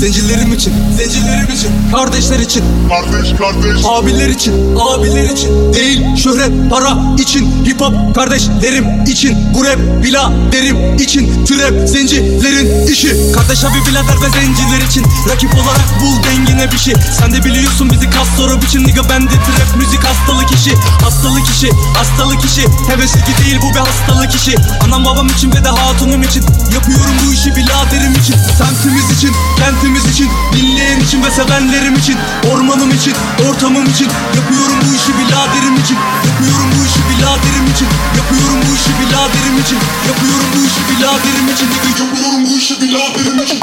[0.00, 2.64] Zencilerim için Zencilerim için Kardeşler için.
[2.88, 3.84] Kardeş kardeş.
[3.84, 5.74] Abiler için Abiler için.
[5.74, 7.64] Değil şöhret para için.
[7.66, 9.38] Hip hop kardeşlerim için.
[9.54, 11.44] Bu rap biladerim için.
[11.44, 13.32] Trap zencilerin işi.
[13.32, 15.06] Kardeş abi birader ve zenciler için.
[15.28, 16.94] Rakip olarak bul dengine bir şey.
[17.18, 20.74] Sen de biliyorsun bizi kas soru biçim Nigga bende trap müzik hastalık işi.
[21.02, 22.62] Hastalık işi Hastalık işi.
[22.88, 24.54] Hevesli değil bu bir hastalık işi.
[24.84, 26.42] Anam babam için ve de hatunum için.
[26.74, 28.36] Yapıyorum bu işi biraderim için.
[28.58, 29.32] Semtimiz için
[29.90, 32.16] Kentimiz için Dinleyen için ve sevenlerim için
[32.52, 33.14] Ormanım için
[33.48, 35.96] Ortamım için Yapıyorum bu işi biraderim için
[36.26, 37.86] Yapıyorum bu işi biraderim için
[38.16, 41.68] Yapıyorum bu işi biraderim için Yapıyorum bu işi biraderim için
[41.98, 43.60] Yapıyorum bu işi biraderim için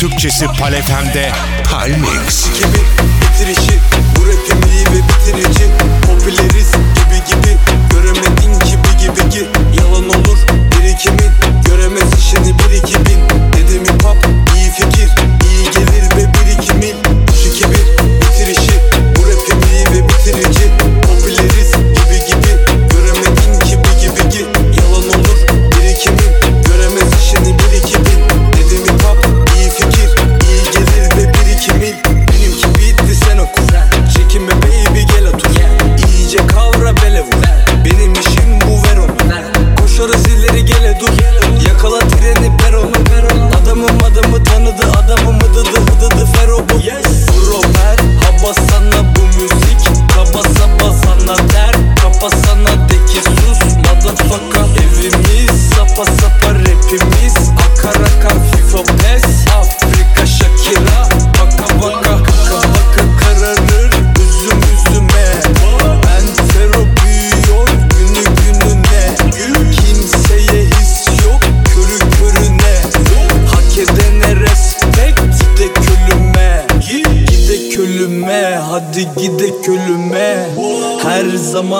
[0.00, 1.32] Türkçesi Palefem'de
[1.70, 2.48] Palmix.
[2.54, 2.80] Gibi
[3.20, 3.78] bitirişi,
[4.16, 5.64] bu ve bitirici.
[6.06, 7.56] Popüleriz gibi gibi,
[7.90, 9.48] göremedin gibi gibi ki.
[9.78, 10.38] Yalan olur
[10.72, 11.30] birikimin,
[11.66, 13.19] göremez işini birikimin.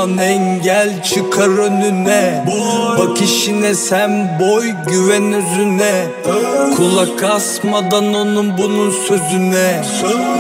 [0.00, 2.98] Aman engel çıkar önüne boy.
[2.98, 6.76] Bak işine sen boy güven üzüne Öz.
[6.76, 10.39] Kulak asmadan onun bunun sözüne Söz.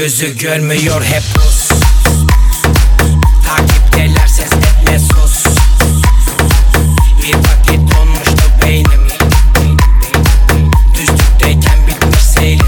[0.00, 1.68] gözü görmüyor hep pus
[3.46, 5.44] Takipteler ses etme sus.
[7.22, 9.08] Bir vakit donmuştu beynim.
[10.94, 12.66] Düzlükteyken bitmiş seyrim.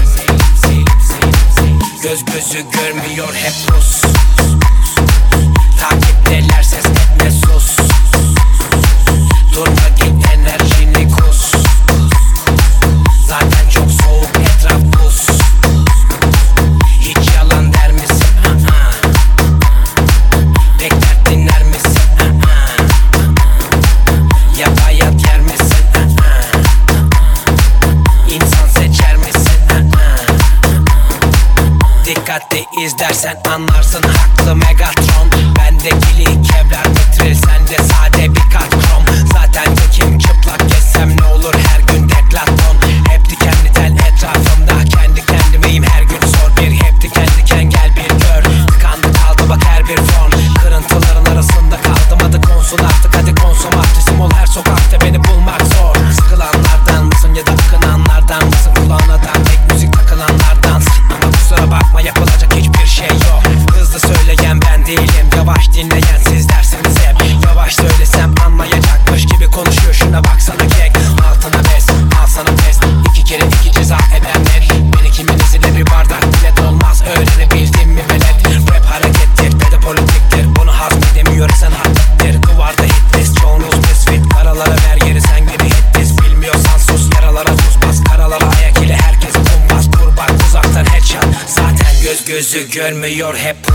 [2.03, 4.02] Göz gözü görmüyor hep pus
[33.53, 34.12] anlarsın.
[92.53, 93.72] Kızı görmüyor hep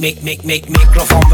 [0.00, 1.29] make, make, make, microphone.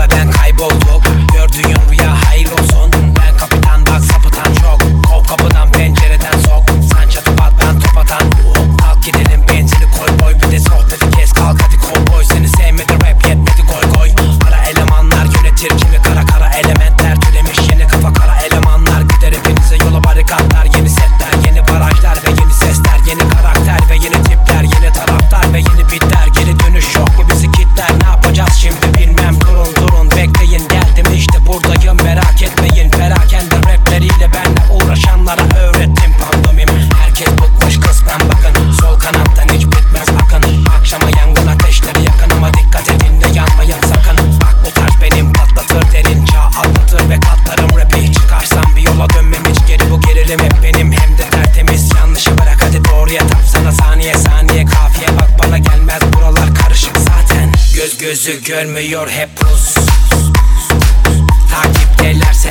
[58.26, 59.74] Gözü görmüyor hep pus
[61.50, 62.45] Takiptelerse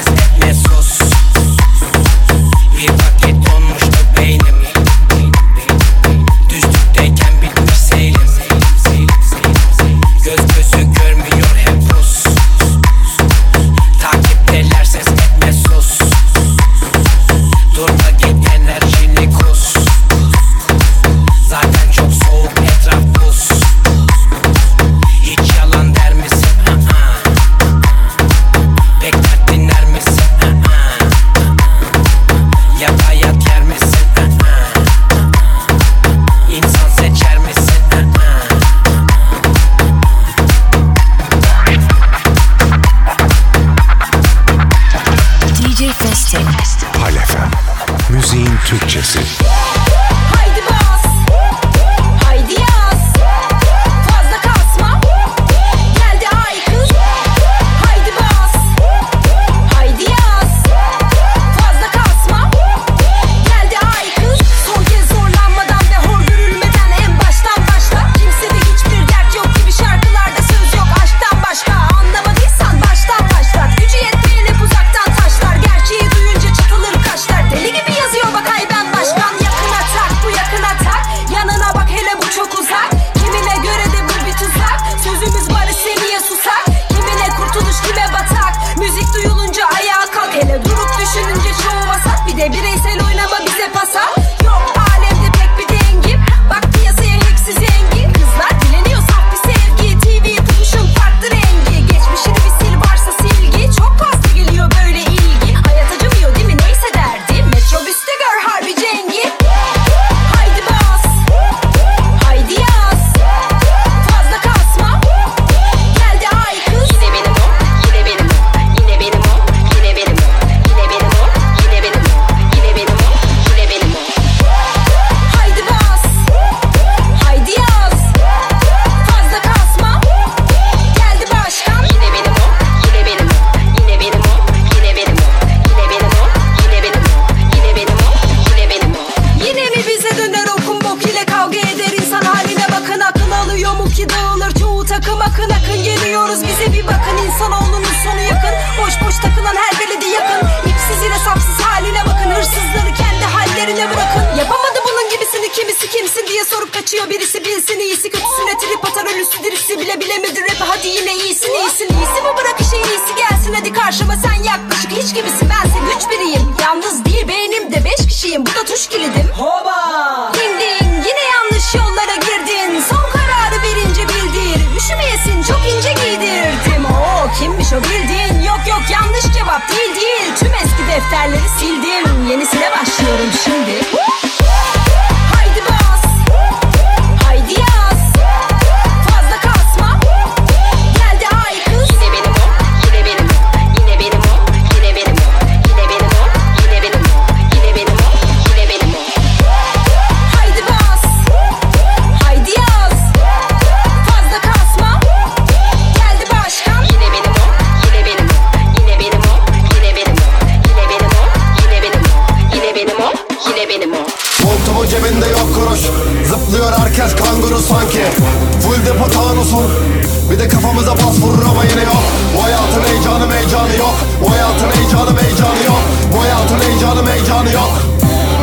[224.45, 225.81] hayatın heyecanı meycanı yok.
[226.13, 227.73] Bu hayatın heyecanı meycanı yok.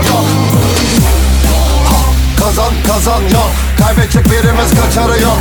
[0.08, 0.24] Yok.
[1.88, 1.96] Ha,
[2.38, 3.50] Kazan kazan yok.
[3.78, 5.38] Kaybedecek birimiz kaçarı yok.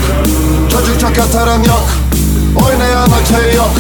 [0.72, 1.86] Çocuk çok yatarın yok.
[2.66, 3.72] Oynayan açayı yok.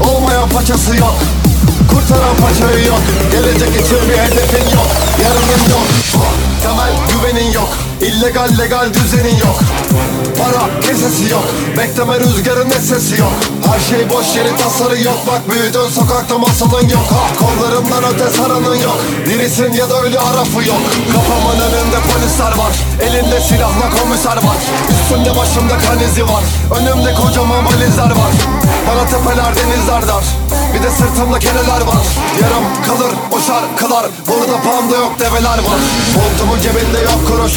[0.00, 1.14] Olmayan paçası yok.
[1.90, 3.02] Kurtaran paçayı yok.
[3.32, 4.88] Gelecek için bir hedefin yok.
[5.22, 5.86] Yarının yok.
[6.62, 7.68] Temel güvenin yok.
[8.00, 9.60] İllegal legal düzenin yok
[10.48, 11.44] Para kesesi yok.
[11.76, 13.32] Bekleme rüzgarın sesi yok.
[13.66, 15.18] Her şey boş yeri tasarı yok.
[15.26, 17.06] Bak büyüdün sokakta masalın yok.
[17.10, 18.98] Ha, Kollarımdan öte saranın yok.
[19.26, 20.82] Dirisin ya da ölü arafı yok.
[21.12, 22.72] Kafamın önünde polisler var.
[23.00, 24.58] Elinde silahla komiser var.
[24.90, 26.44] Üstümde başımda kan izi var.
[26.80, 28.32] Önümde kocaman valizler var.
[28.88, 30.24] Bana tepeler denizler dar
[30.78, 32.04] Bir de sırtımda keneler var.
[32.42, 35.80] Yarım kalır o şarkılar Burada panda yok develer var.
[36.16, 37.52] Montumun cebinde yok kuruş.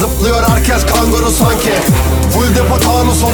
[0.00, 1.72] Zıplıyor herkes kanguru sanki.
[2.32, 3.32] Full depo tanusun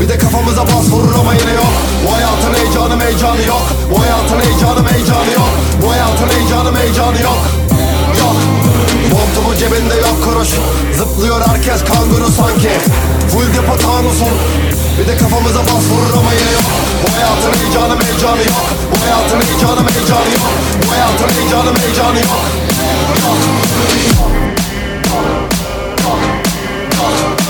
[0.00, 1.72] Bir de kafamıza bas vurur ama yine yok.
[2.06, 3.64] Bu hayatın heyecanı meycanı yok.
[3.90, 5.50] Bu hayatın heyecanı meycanı yok.
[5.82, 7.42] Bu hayatın heyecanı meycanı yok.
[8.20, 8.36] Yok.
[9.12, 10.48] Montumun cebinde yok kuruş.
[10.98, 12.72] Zıplıyor herkes kanguru sanki.
[13.32, 14.34] Full depo tanusun
[14.98, 16.68] Bir de kafamıza bas vurur ama yine yok
[17.02, 20.46] Bu hayatın heyecanı meycanı yok Bu hayatın heyecanı meycanı yok
[20.86, 22.42] Bu hayatın heyecanı meycanı yok
[26.04, 26.18] Yok
[27.06, 27.45] Artık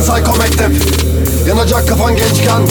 [0.00, 0.72] Hayat en psycho mektep
[1.46, 2.62] Yanacak kafan gençken.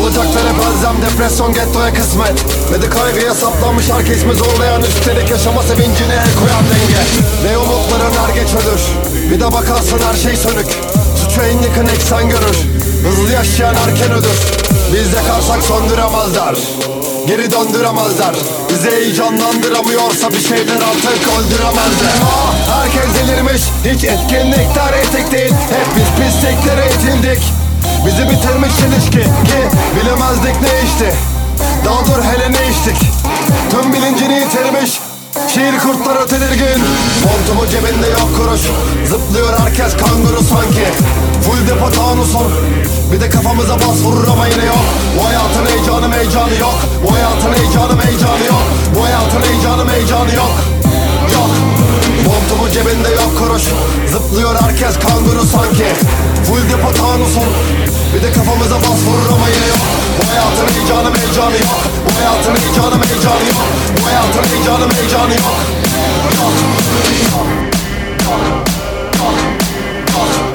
[0.00, 2.44] Olacaklar hep elzem Depresyon gettoya kısmet.
[2.72, 7.02] Ve de kaygıya saplanmış herkes zorlayan Üstelik yaşama sevincine el koyan denge.
[7.44, 8.82] Ve umutların er geç ölür
[9.30, 10.66] Bir de bakarsın her şey sönük.
[11.16, 12.56] Suçu en yakın eksen görür
[13.04, 14.40] Hızlı yaşayan erken ölür
[14.92, 16.54] Biz yakarsak söndüremezler
[17.26, 18.34] Geri döndüremezler.
[18.70, 22.14] Bizi heyecanlandıramıyorsa bir şeyler artık öldüremezler.
[22.24, 23.62] Ah, Herkes delirmiş.
[23.84, 25.50] Hiç etkinlikler etik değil.
[25.50, 27.42] Hep biz pisliklere itildik
[28.06, 29.60] Bizi bitirmiş ilişki Ki
[29.96, 31.14] bilemezdik ne içti.
[31.84, 33.08] Daha dur hele ne içtik.
[33.70, 34.90] Tüm bilincini yitirmiş.
[35.54, 36.82] Şiir kurtları tedirgin
[37.24, 38.60] Montumu cebinde yok kuruş.
[39.08, 40.86] Zıplıyor herkes kanguru sanki
[41.44, 42.46] Full depo tanusun
[43.12, 44.84] Bir de kafamıza bas vurur ama yine yok.
[45.18, 46.78] Bu hayatın heyecanı meycanı yok.
[47.04, 48.64] Bu hayatın heyecanı meycanı yok.
[48.94, 50.54] Bu hayatın heyecanı meycanı yok.
[51.34, 51.52] Yok.
[52.26, 53.62] Montumu cebinde yok kuruş.
[54.12, 55.88] Zıplıyor herkes kanguru sanki.
[56.46, 57.48] Full depo tanusun
[58.14, 59.84] Bir de kafamıza bas vurur ama yine yok.
[60.18, 61.80] Bu hayatın heyecanı meycanı yok.
[62.06, 63.66] Bu hayatın heyecanı meycanı yok.
[63.96, 65.56] Bu hayatın heyecanı meycanı yok.
[66.38, 66.54] Yok.
[66.96, 67.62] Yok.
[70.22, 70.51] DJ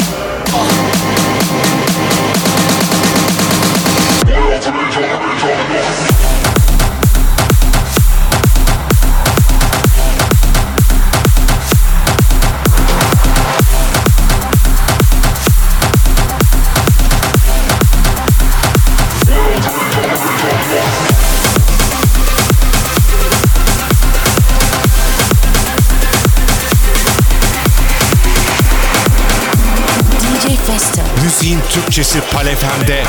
[31.37, 33.03] Müziğin Türkçesi Palefem'de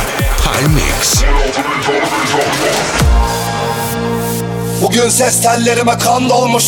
[0.45, 1.23] High Mix.
[4.83, 6.65] Bugün ses tellerime kan dolmuş.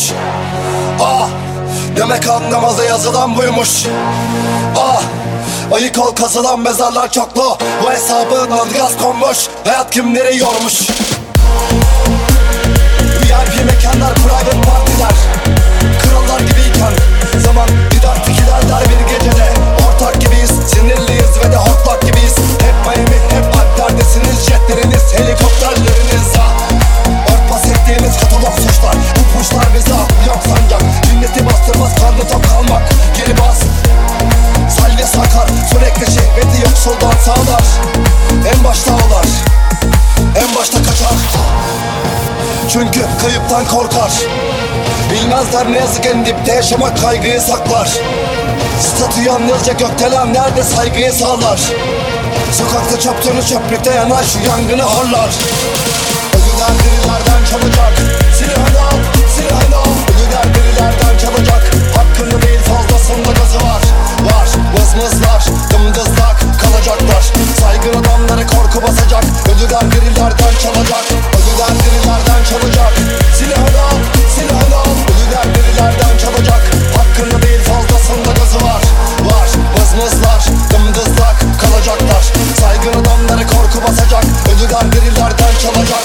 [1.01, 1.27] Ah
[1.97, 3.69] Demek anlamaza yazılan buymuş.
[4.77, 5.01] Ah
[5.73, 7.57] Ayık ol kazılan mezarlar çoklu.
[7.83, 9.37] Bu hesabın adı gaz konmuş.
[9.65, 10.81] Hayat kimleri yormuş?
[13.21, 15.15] VIP mekanlar private partiler.
[16.01, 16.93] Krallar gibiyken
[17.45, 19.49] Zaman didaktik ilerler bir gecede.
[19.87, 22.35] Ortak gibiyiz sinirliyiz ve de hortlak gibiyiz.
[22.37, 26.31] Hep Miami hep Alpler'desiniz Jetleriniz helikopterleriniz.
[26.39, 26.53] Ah
[27.33, 28.95] Örtbas ettiğimiz katalog suçlar.
[29.15, 29.89] Bu puşlar bize
[30.27, 32.83] yok sancak Cinneti bastırmaz karnı tok kalmak.
[33.17, 33.59] Geri bas.
[34.69, 35.47] Salve sakar.
[35.71, 37.63] Sürekli şehveti yoksuldan sağlar.
[38.55, 39.25] En başta ağlar
[40.35, 40.80] En başta
[42.73, 44.11] çünkü kayıptan korkar.
[45.11, 47.89] Bilmezler ne yazık en dipte yaşamak kaygıyı saklar.
[48.79, 51.59] Statü yalnızca gökdelen nerede saygıyı sağlar.
[52.51, 55.29] Sokakta çöptüğünü çöplükte yanar şu yangını harlar
[56.33, 57.93] Ölüler dirilerden çalacak
[58.37, 58.99] Silahını al,
[59.35, 59.93] silahını al.
[60.11, 61.63] Ölüler dirilerden çalacak
[61.95, 63.81] Hakkını değil fazlasında gazı var.
[64.21, 67.23] Var, mızmızlar, dımdızlak kalacaklar.
[67.61, 69.23] Saygın adamlara korku basacak.
[69.51, 71.05] Ödüler birilerden çalacak.
[71.37, 72.93] Ödüler birilerden çalacak.
[73.37, 73.99] Silahını al,
[74.35, 74.93] silahını al.
[75.11, 76.61] Ödüler birilerden çalacak.
[76.97, 78.81] Hakkını değil fazlasında gazı var.
[79.25, 82.23] Var, vızmızlar, dımdızlak kalacaklar.
[82.59, 84.23] Saygın adamlara korku basacak.
[84.55, 86.03] Ödüler birilerden çalacak.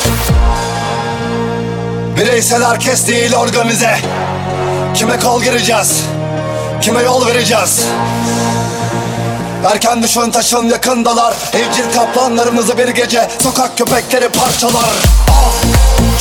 [2.16, 3.99] Bireysel herkes değil organize.
[4.95, 6.03] Kime kol gireceğiz?
[6.81, 7.87] Kime yol vereceğiz?
[9.72, 11.34] Erken düşün taşın yakındalar.
[11.52, 14.94] Evcil kaplanlarımızı bir gece Sokak köpekleri parçalar.
[15.30, 15.52] Ah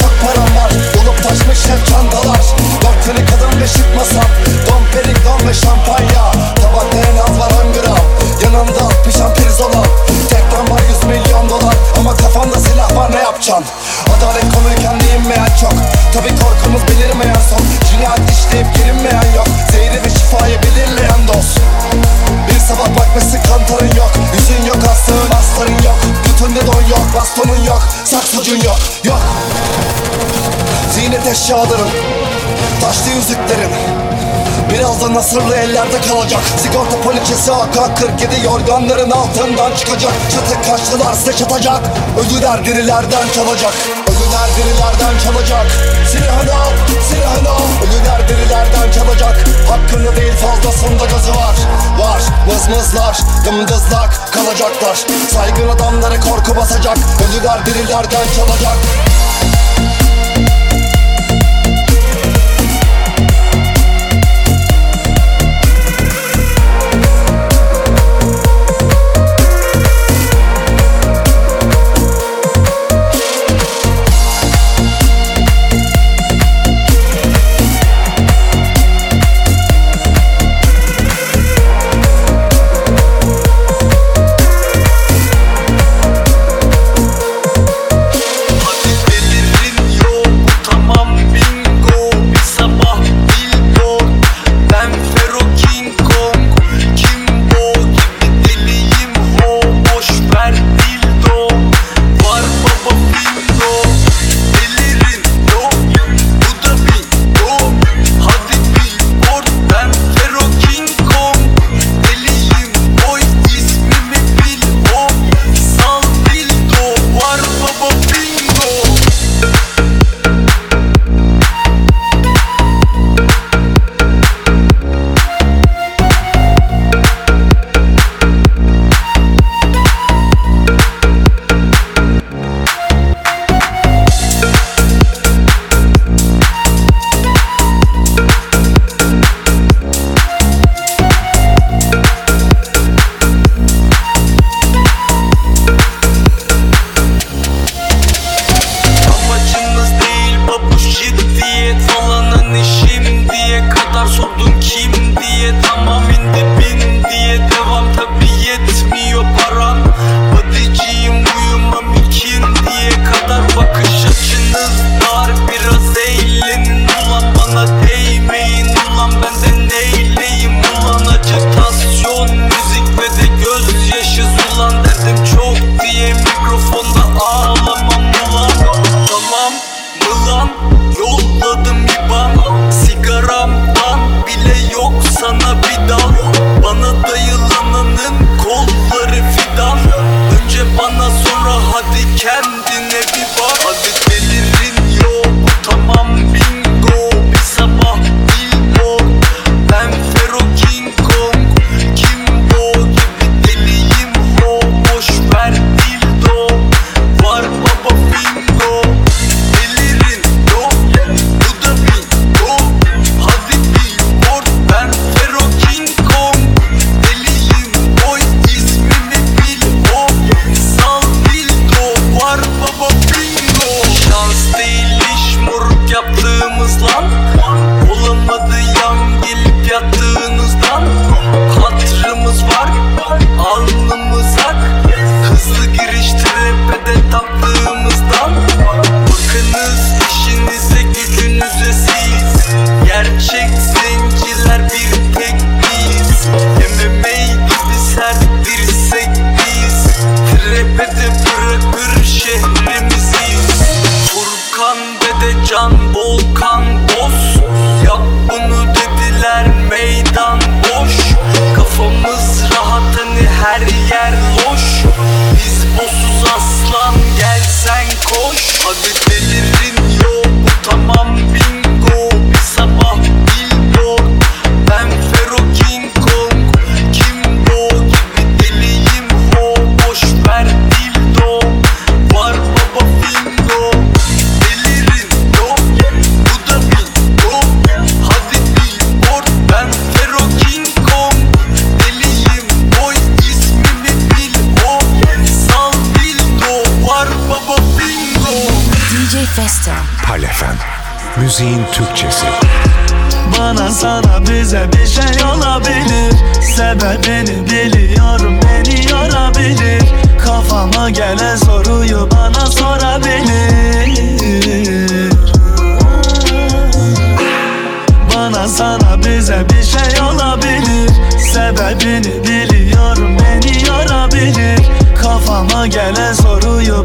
[0.02, 0.72] çok param var.
[0.96, 2.42] Dolup taşmış hep çantalar
[2.82, 4.30] Dört tane kadın ve şık masam.
[4.68, 6.32] Don perik don ve şampanya.
[6.62, 8.06] Tabakta en az var on gram.
[8.44, 9.84] Yanımda pişen pirzola.
[10.30, 11.76] Tekten var yüz milyon dolar.
[12.00, 13.66] Ama kafamda silah var ne yapacaksın
[14.18, 15.74] Adalet konuyken değinmeyen çok.
[16.14, 17.62] Tabi korkumuz belirmeyen son.
[17.92, 19.48] Cinayet işleyip girinmeyen yok.
[19.72, 21.60] Zehri ve şifayı belirleyen dost
[22.68, 24.12] sabah bakmışsın kantarın yok.
[24.34, 25.96] Yüzün yok astığın astarın yok.
[26.26, 27.84] Götünde don yok bastonun yok.
[28.06, 29.20] Saksıcın yok yok.
[30.94, 31.88] Ziynet eşyaların
[32.82, 33.72] Taşlı yüzüklerin
[34.70, 36.42] Birazdan nasırlı ellerde kalacak.
[36.58, 40.14] Sigorta poliçesi AK-47 yorganların altından çıkacak.
[40.32, 41.82] Çatı kaçtılar size çatacak.
[42.20, 43.74] Ölüler dirilerden çalacak
[44.46, 45.66] Ölüler dirilerden çalacak
[46.12, 51.56] Silahını al, Ölüler dirilerden çalacak Hakkını değil fazlasında gazı var.
[52.00, 55.06] Var, mızmızlar, dımdızlak kalacaklar.
[55.34, 56.98] Saygın adamları korku basacak.
[56.98, 58.78] Ölüler dirilerden çalacak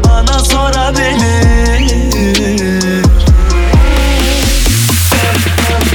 [0.03, 1.91] bana sorabilir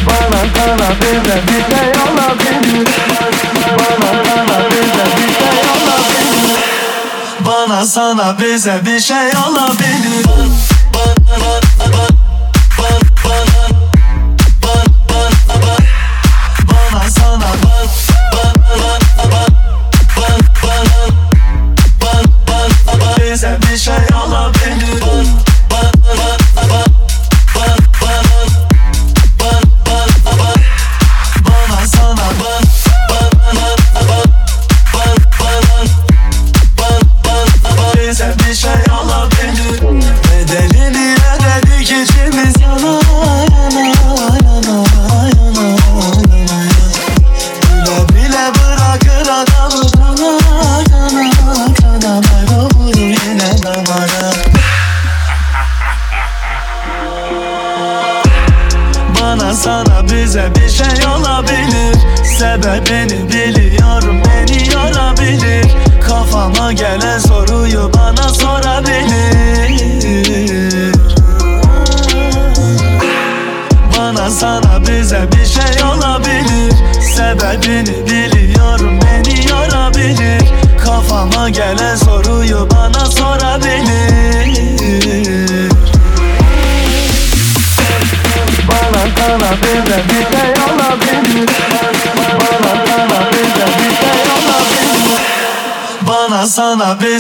[0.07, 2.89] Bana sana bize bir şey olabilir
[3.79, 6.57] Bana sana bize bir şey olabilir
[7.47, 10.56] Bana sana bize bir şey olabilir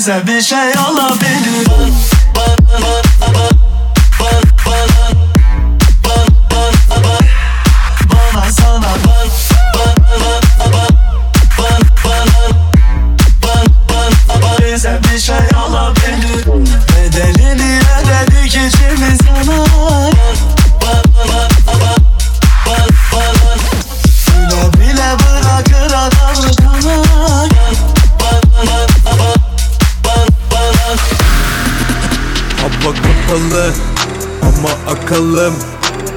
[0.01, 0.41] sana bize bir
[35.37, 35.55] ama akalım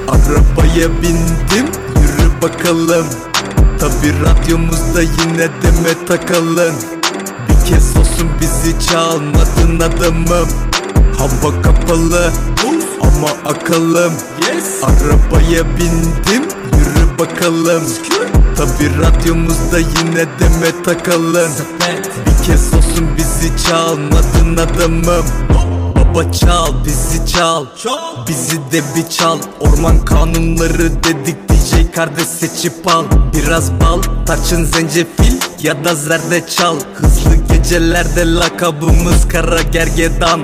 [0.08, 1.66] Arabaya bindim
[1.96, 3.06] yürü bakalım.
[3.78, 6.74] Tabi radyomuzda yine deme takalım.
[7.48, 10.48] Bir kez olsun bizi çalmadın adamım.
[11.18, 12.32] Hava kapalı
[13.00, 14.12] ama akalım.
[14.82, 16.48] Arabaya bindim
[16.78, 17.82] yürü bakalım.
[18.56, 21.52] Tabi radyomuzda yine deme takalım.
[22.26, 25.49] Bir kez olsun bizi çalmadın adamım
[26.10, 27.66] Baba çal bizi çal.
[28.28, 29.38] Bizi de bir çal.
[29.60, 33.04] Orman kanunları dedik DJ kardeş seçip al.
[33.34, 35.32] Biraz bal tarçın zencefil
[35.62, 40.40] ya da zerdeçal Hızlı gecelerde lakabımız kara gergedan.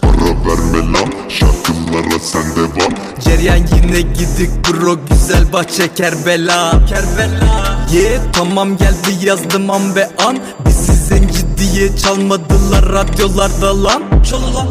[0.00, 6.86] Para verme lan şarkılara sende var Ceryan yine gidik bro güzel bahçe Kerbela.
[6.86, 7.86] Kerbela.
[7.92, 10.38] Ye tamam geldi yazdım an ve an.
[10.66, 14.13] Bizi zenci diye çalmadılar radyolarda lan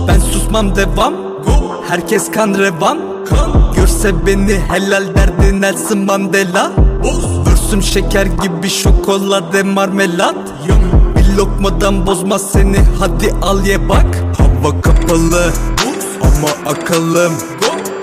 [0.08, 1.14] Ben susmam devam.
[1.90, 3.00] Herkes kan revan.
[3.76, 6.72] Görse beni helal derdi Nelson Mandela.
[7.48, 10.36] Vürsüm şeker gibi şokolade marmelat.
[11.18, 14.06] Bir lokmadan bozmaz seni hadi al ye bak.
[14.38, 15.54] Hava kapalı
[16.22, 17.34] ama akalım.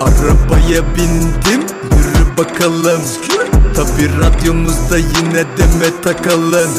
[0.01, 3.01] Arabaya bindim yürü bakalım.
[3.75, 6.71] Tabi radyomuzda yine deme takalım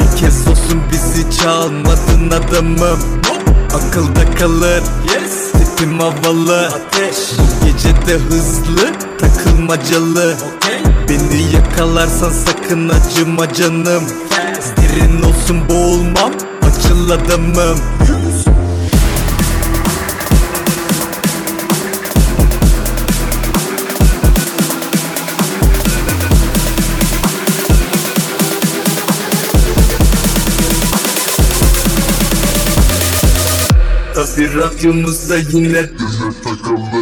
[0.00, 2.98] Bir kez olsun bizi çalmadın adamım
[3.74, 4.82] Akılda kalır.
[5.52, 6.70] Tipim havalı.
[7.38, 10.36] Bu gece de hızlı takılmacalı.
[11.08, 14.04] Beni yakalarsan sakın acıma canım.
[14.76, 16.32] Derin olsun boğulmam
[16.62, 17.78] açıl adamım
[34.36, 36.95] Tabi radyomuzda yine Deme takalım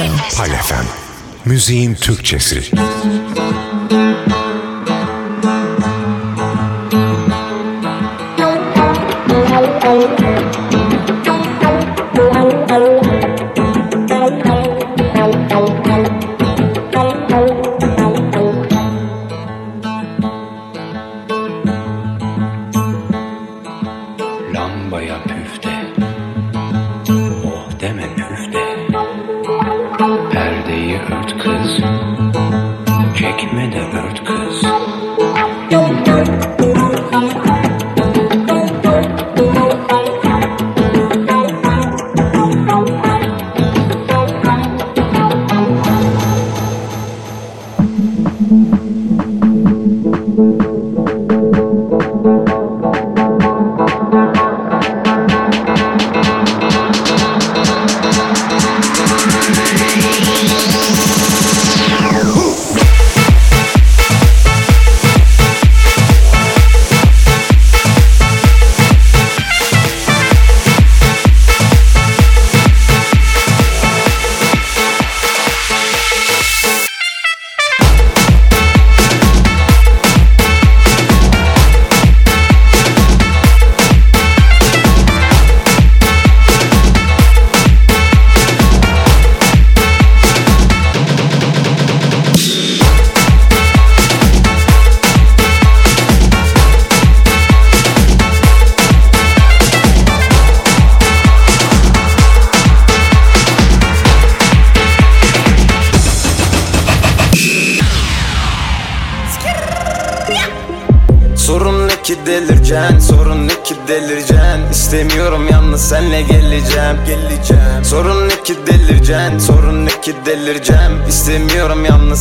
[0.00, 0.42] DJ Festo.
[0.42, 0.86] Pal FM.
[1.44, 2.62] Müziğin Türkçesi.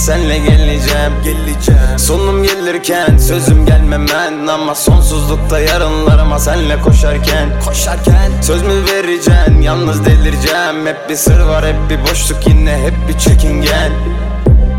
[0.09, 1.13] Senle geleceğim.
[1.23, 1.99] Geleceğim.
[1.99, 8.31] Sonum gelirken sözüm gelmemen Ama sonsuzlukta yarınlarıma senle koşarken Koşarken.
[8.41, 10.87] Söz mü vereceksin yalnız delireceğim.
[10.87, 13.91] Hep bir sır var hep bir boşluk yine hep bir çekingen.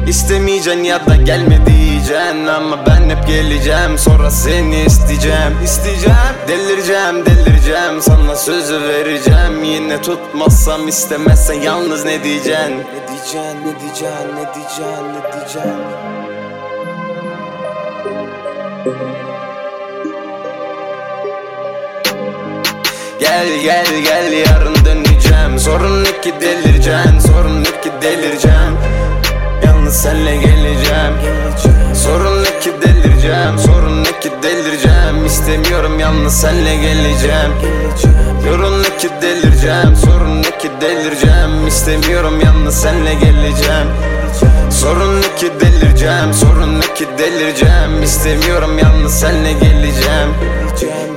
[0.07, 3.98] İstemeyeceksin ya da gelme diyeceksin Ama ben hep geleceğim.
[3.98, 5.52] Sonra seni isteyeceğim.
[5.65, 6.16] İsteyeceğim.
[6.48, 8.02] Delireceğim delireceğim.
[8.02, 9.65] Sana sözü vereceğim.
[9.65, 15.81] Yine tutmazsam istemezsen yalnız ne diyeceksin Ne diyeceksin ne diyeceksin ne diyeceksin ne diyeceksin
[23.20, 25.59] Gel gel gel yarın döneceğim.
[25.59, 28.77] Sorun ne ki delireceksin Sorun ne ki delireceğim
[29.90, 31.14] senle geleceğim.
[31.94, 35.26] Sorun ne ki delireceğim Sorun ne ki delireceğim.
[35.26, 37.52] İstemiyorum yalnız senle geleceğim.
[38.44, 41.66] Sorun ne ki delireceğim Sorun ne ki delireceğim.
[41.68, 43.86] İstemiyorum yalnız senle geleceğim.
[44.70, 48.02] Sorun ne ki delireceğim Sorun ne ki delireceğim.
[48.02, 50.30] İstemiyorum yalnız senle geleceğim.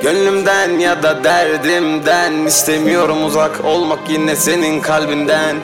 [0.01, 5.55] Gönlümden ya da derdimden istemiyorum uzak olmak yine senin kalbinden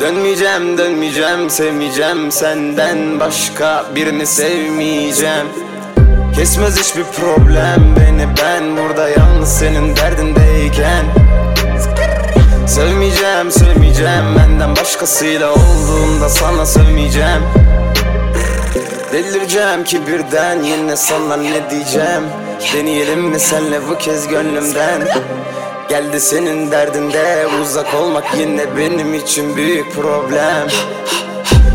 [0.00, 5.46] Dönmeyeceğim dönmeyeceğim sevmeyeceğim senden başka birini sevmeyeceğim.
[6.34, 11.04] Kesmez hiçbir problem beni ben burada yalnız senin derdindeyken.
[12.66, 17.42] Sevmeyeceğim sevmeyeceğim benden başkasıyla olduğunda sana sevmeyeceğim.
[19.12, 22.24] Delireceğim ki birden yine sana ne diyeceğim?
[22.74, 25.08] Deneyelim mi senle bu kez gönlümden
[25.88, 30.68] Geldi senin derdinde uzak olmak yine benim için büyük problem.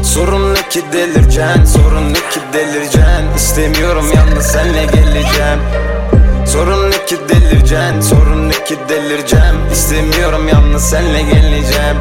[0.03, 5.59] Sorun ne ki delireceksin Sorun ne ki delireceksin İstemiyorum yalnız senle geleceğim.
[6.47, 9.55] Sorun ne ki delireceksin Sorun ne ki delireceğim?
[9.71, 11.97] İstemiyorum yalnız senle geleceğim.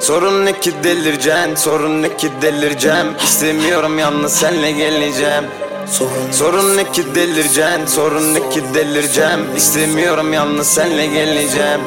[0.00, 3.06] Sorun ne ki delireceksin Sorun ne ki delireceğim?
[3.24, 5.44] İstemiyorum yalnız senle geleceğim
[5.90, 9.56] Sorun, sorun ne ki delireceksin Sorun ne ki delireceğim.
[9.56, 11.80] İstemiyorum yalnız senle geleceğim.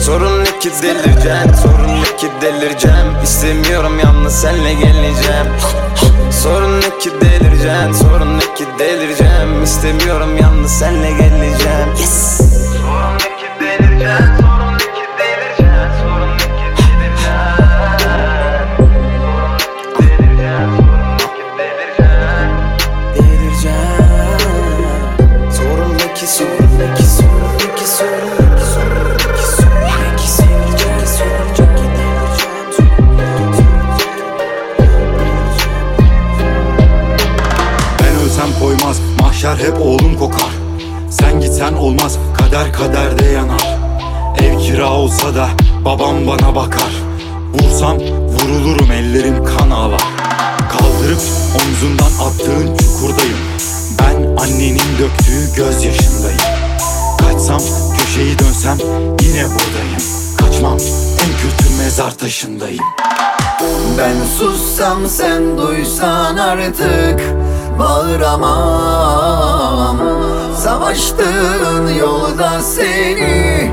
[0.00, 0.70] Sorun ne ki?
[0.82, 3.22] Delireceksin Sorun ne ki delireceğim.
[3.24, 5.46] İstemiyorum yalnız senle geleceğim.
[6.42, 9.62] Sorun ne ki delireceksin Sorun ne ki delireceğim.
[9.64, 11.88] İstemiyorum yalnız senle geleceğim.
[12.00, 12.40] Yes.
[12.80, 14.55] Sorun ne ki delireceksin
[43.06, 43.78] ellerde yanar.
[44.38, 45.48] Ev kira olsa da
[45.84, 46.92] babam bana bakar.
[47.54, 50.02] Vursam vurulurum ellerim kan ağlar.
[50.70, 51.20] Kaldırıp
[51.54, 53.38] omzundan attığın çukurdayım.
[53.98, 56.40] Ben annenin döktüğü gözyaşındayım.
[57.18, 57.60] Kaçsam
[57.98, 58.78] köşeyi dönsem
[59.22, 60.02] yine buradayım.
[60.36, 60.78] Kaçmam
[61.12, 62.84] en kötü mezar taşındayım.
[63.98, 67.20] Ben sussam sen duysan artık
[67.78, 69.98] Bağıramam
[70.66, 73.70] Savaştığın yolda seni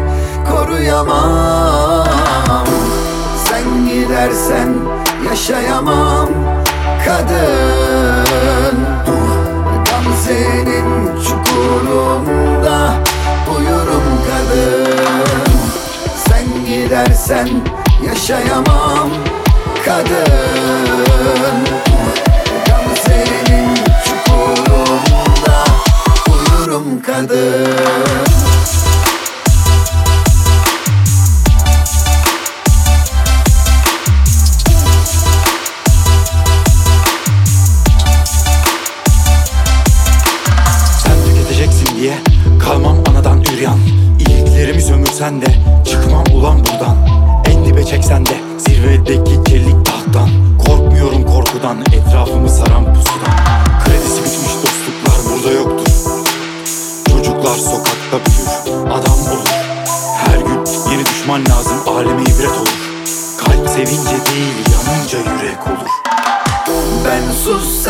[0.49, 2.07] koruyamam.
[3.45, 4.75] Sen gidersen
[5.29, 6.29] yaşayamam
[7.05, 8.77] kadın.
[9.85, 12.93] Gamze'nin çukurunda
[13.57, 15.51] uyurum kadın.
[16.27, 17.49] Sen gidersen
[18.07, 19.09] yaşayamam
[19.85, 21.57] kadın.
[22.67, 23.62] Gamze'nin
[26.73, 28.82] uyurum kadın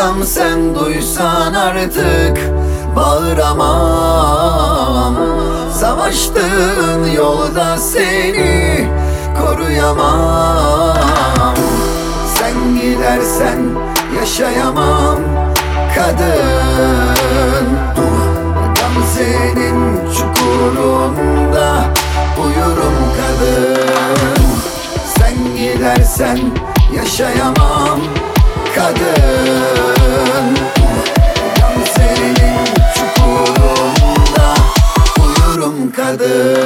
[0.03, 2.37] sussam sen duysan artık
[2.95, 4.35] Bağıramam.
[5.79, 8.87] Savaştığın yolda seni
[9.41, 10.97] koruyamam.
[12.35, 13.59] Sen gidersen
[14.19, 15.19] yaşayamam
[15.95, 17.67] kadın.
[18.75, 21.85] Gamze'nin çukurunda
[22.43, 24.43] uyurum kadın.
[25.17, 26.39] Sen gidersen
[26.95, 27.99] yaşayamam
[28.75, 30.57] kadın.
[31.59, 34.53] Gamze'nin çukurunda
[35.23, 36.57] uyurum kadın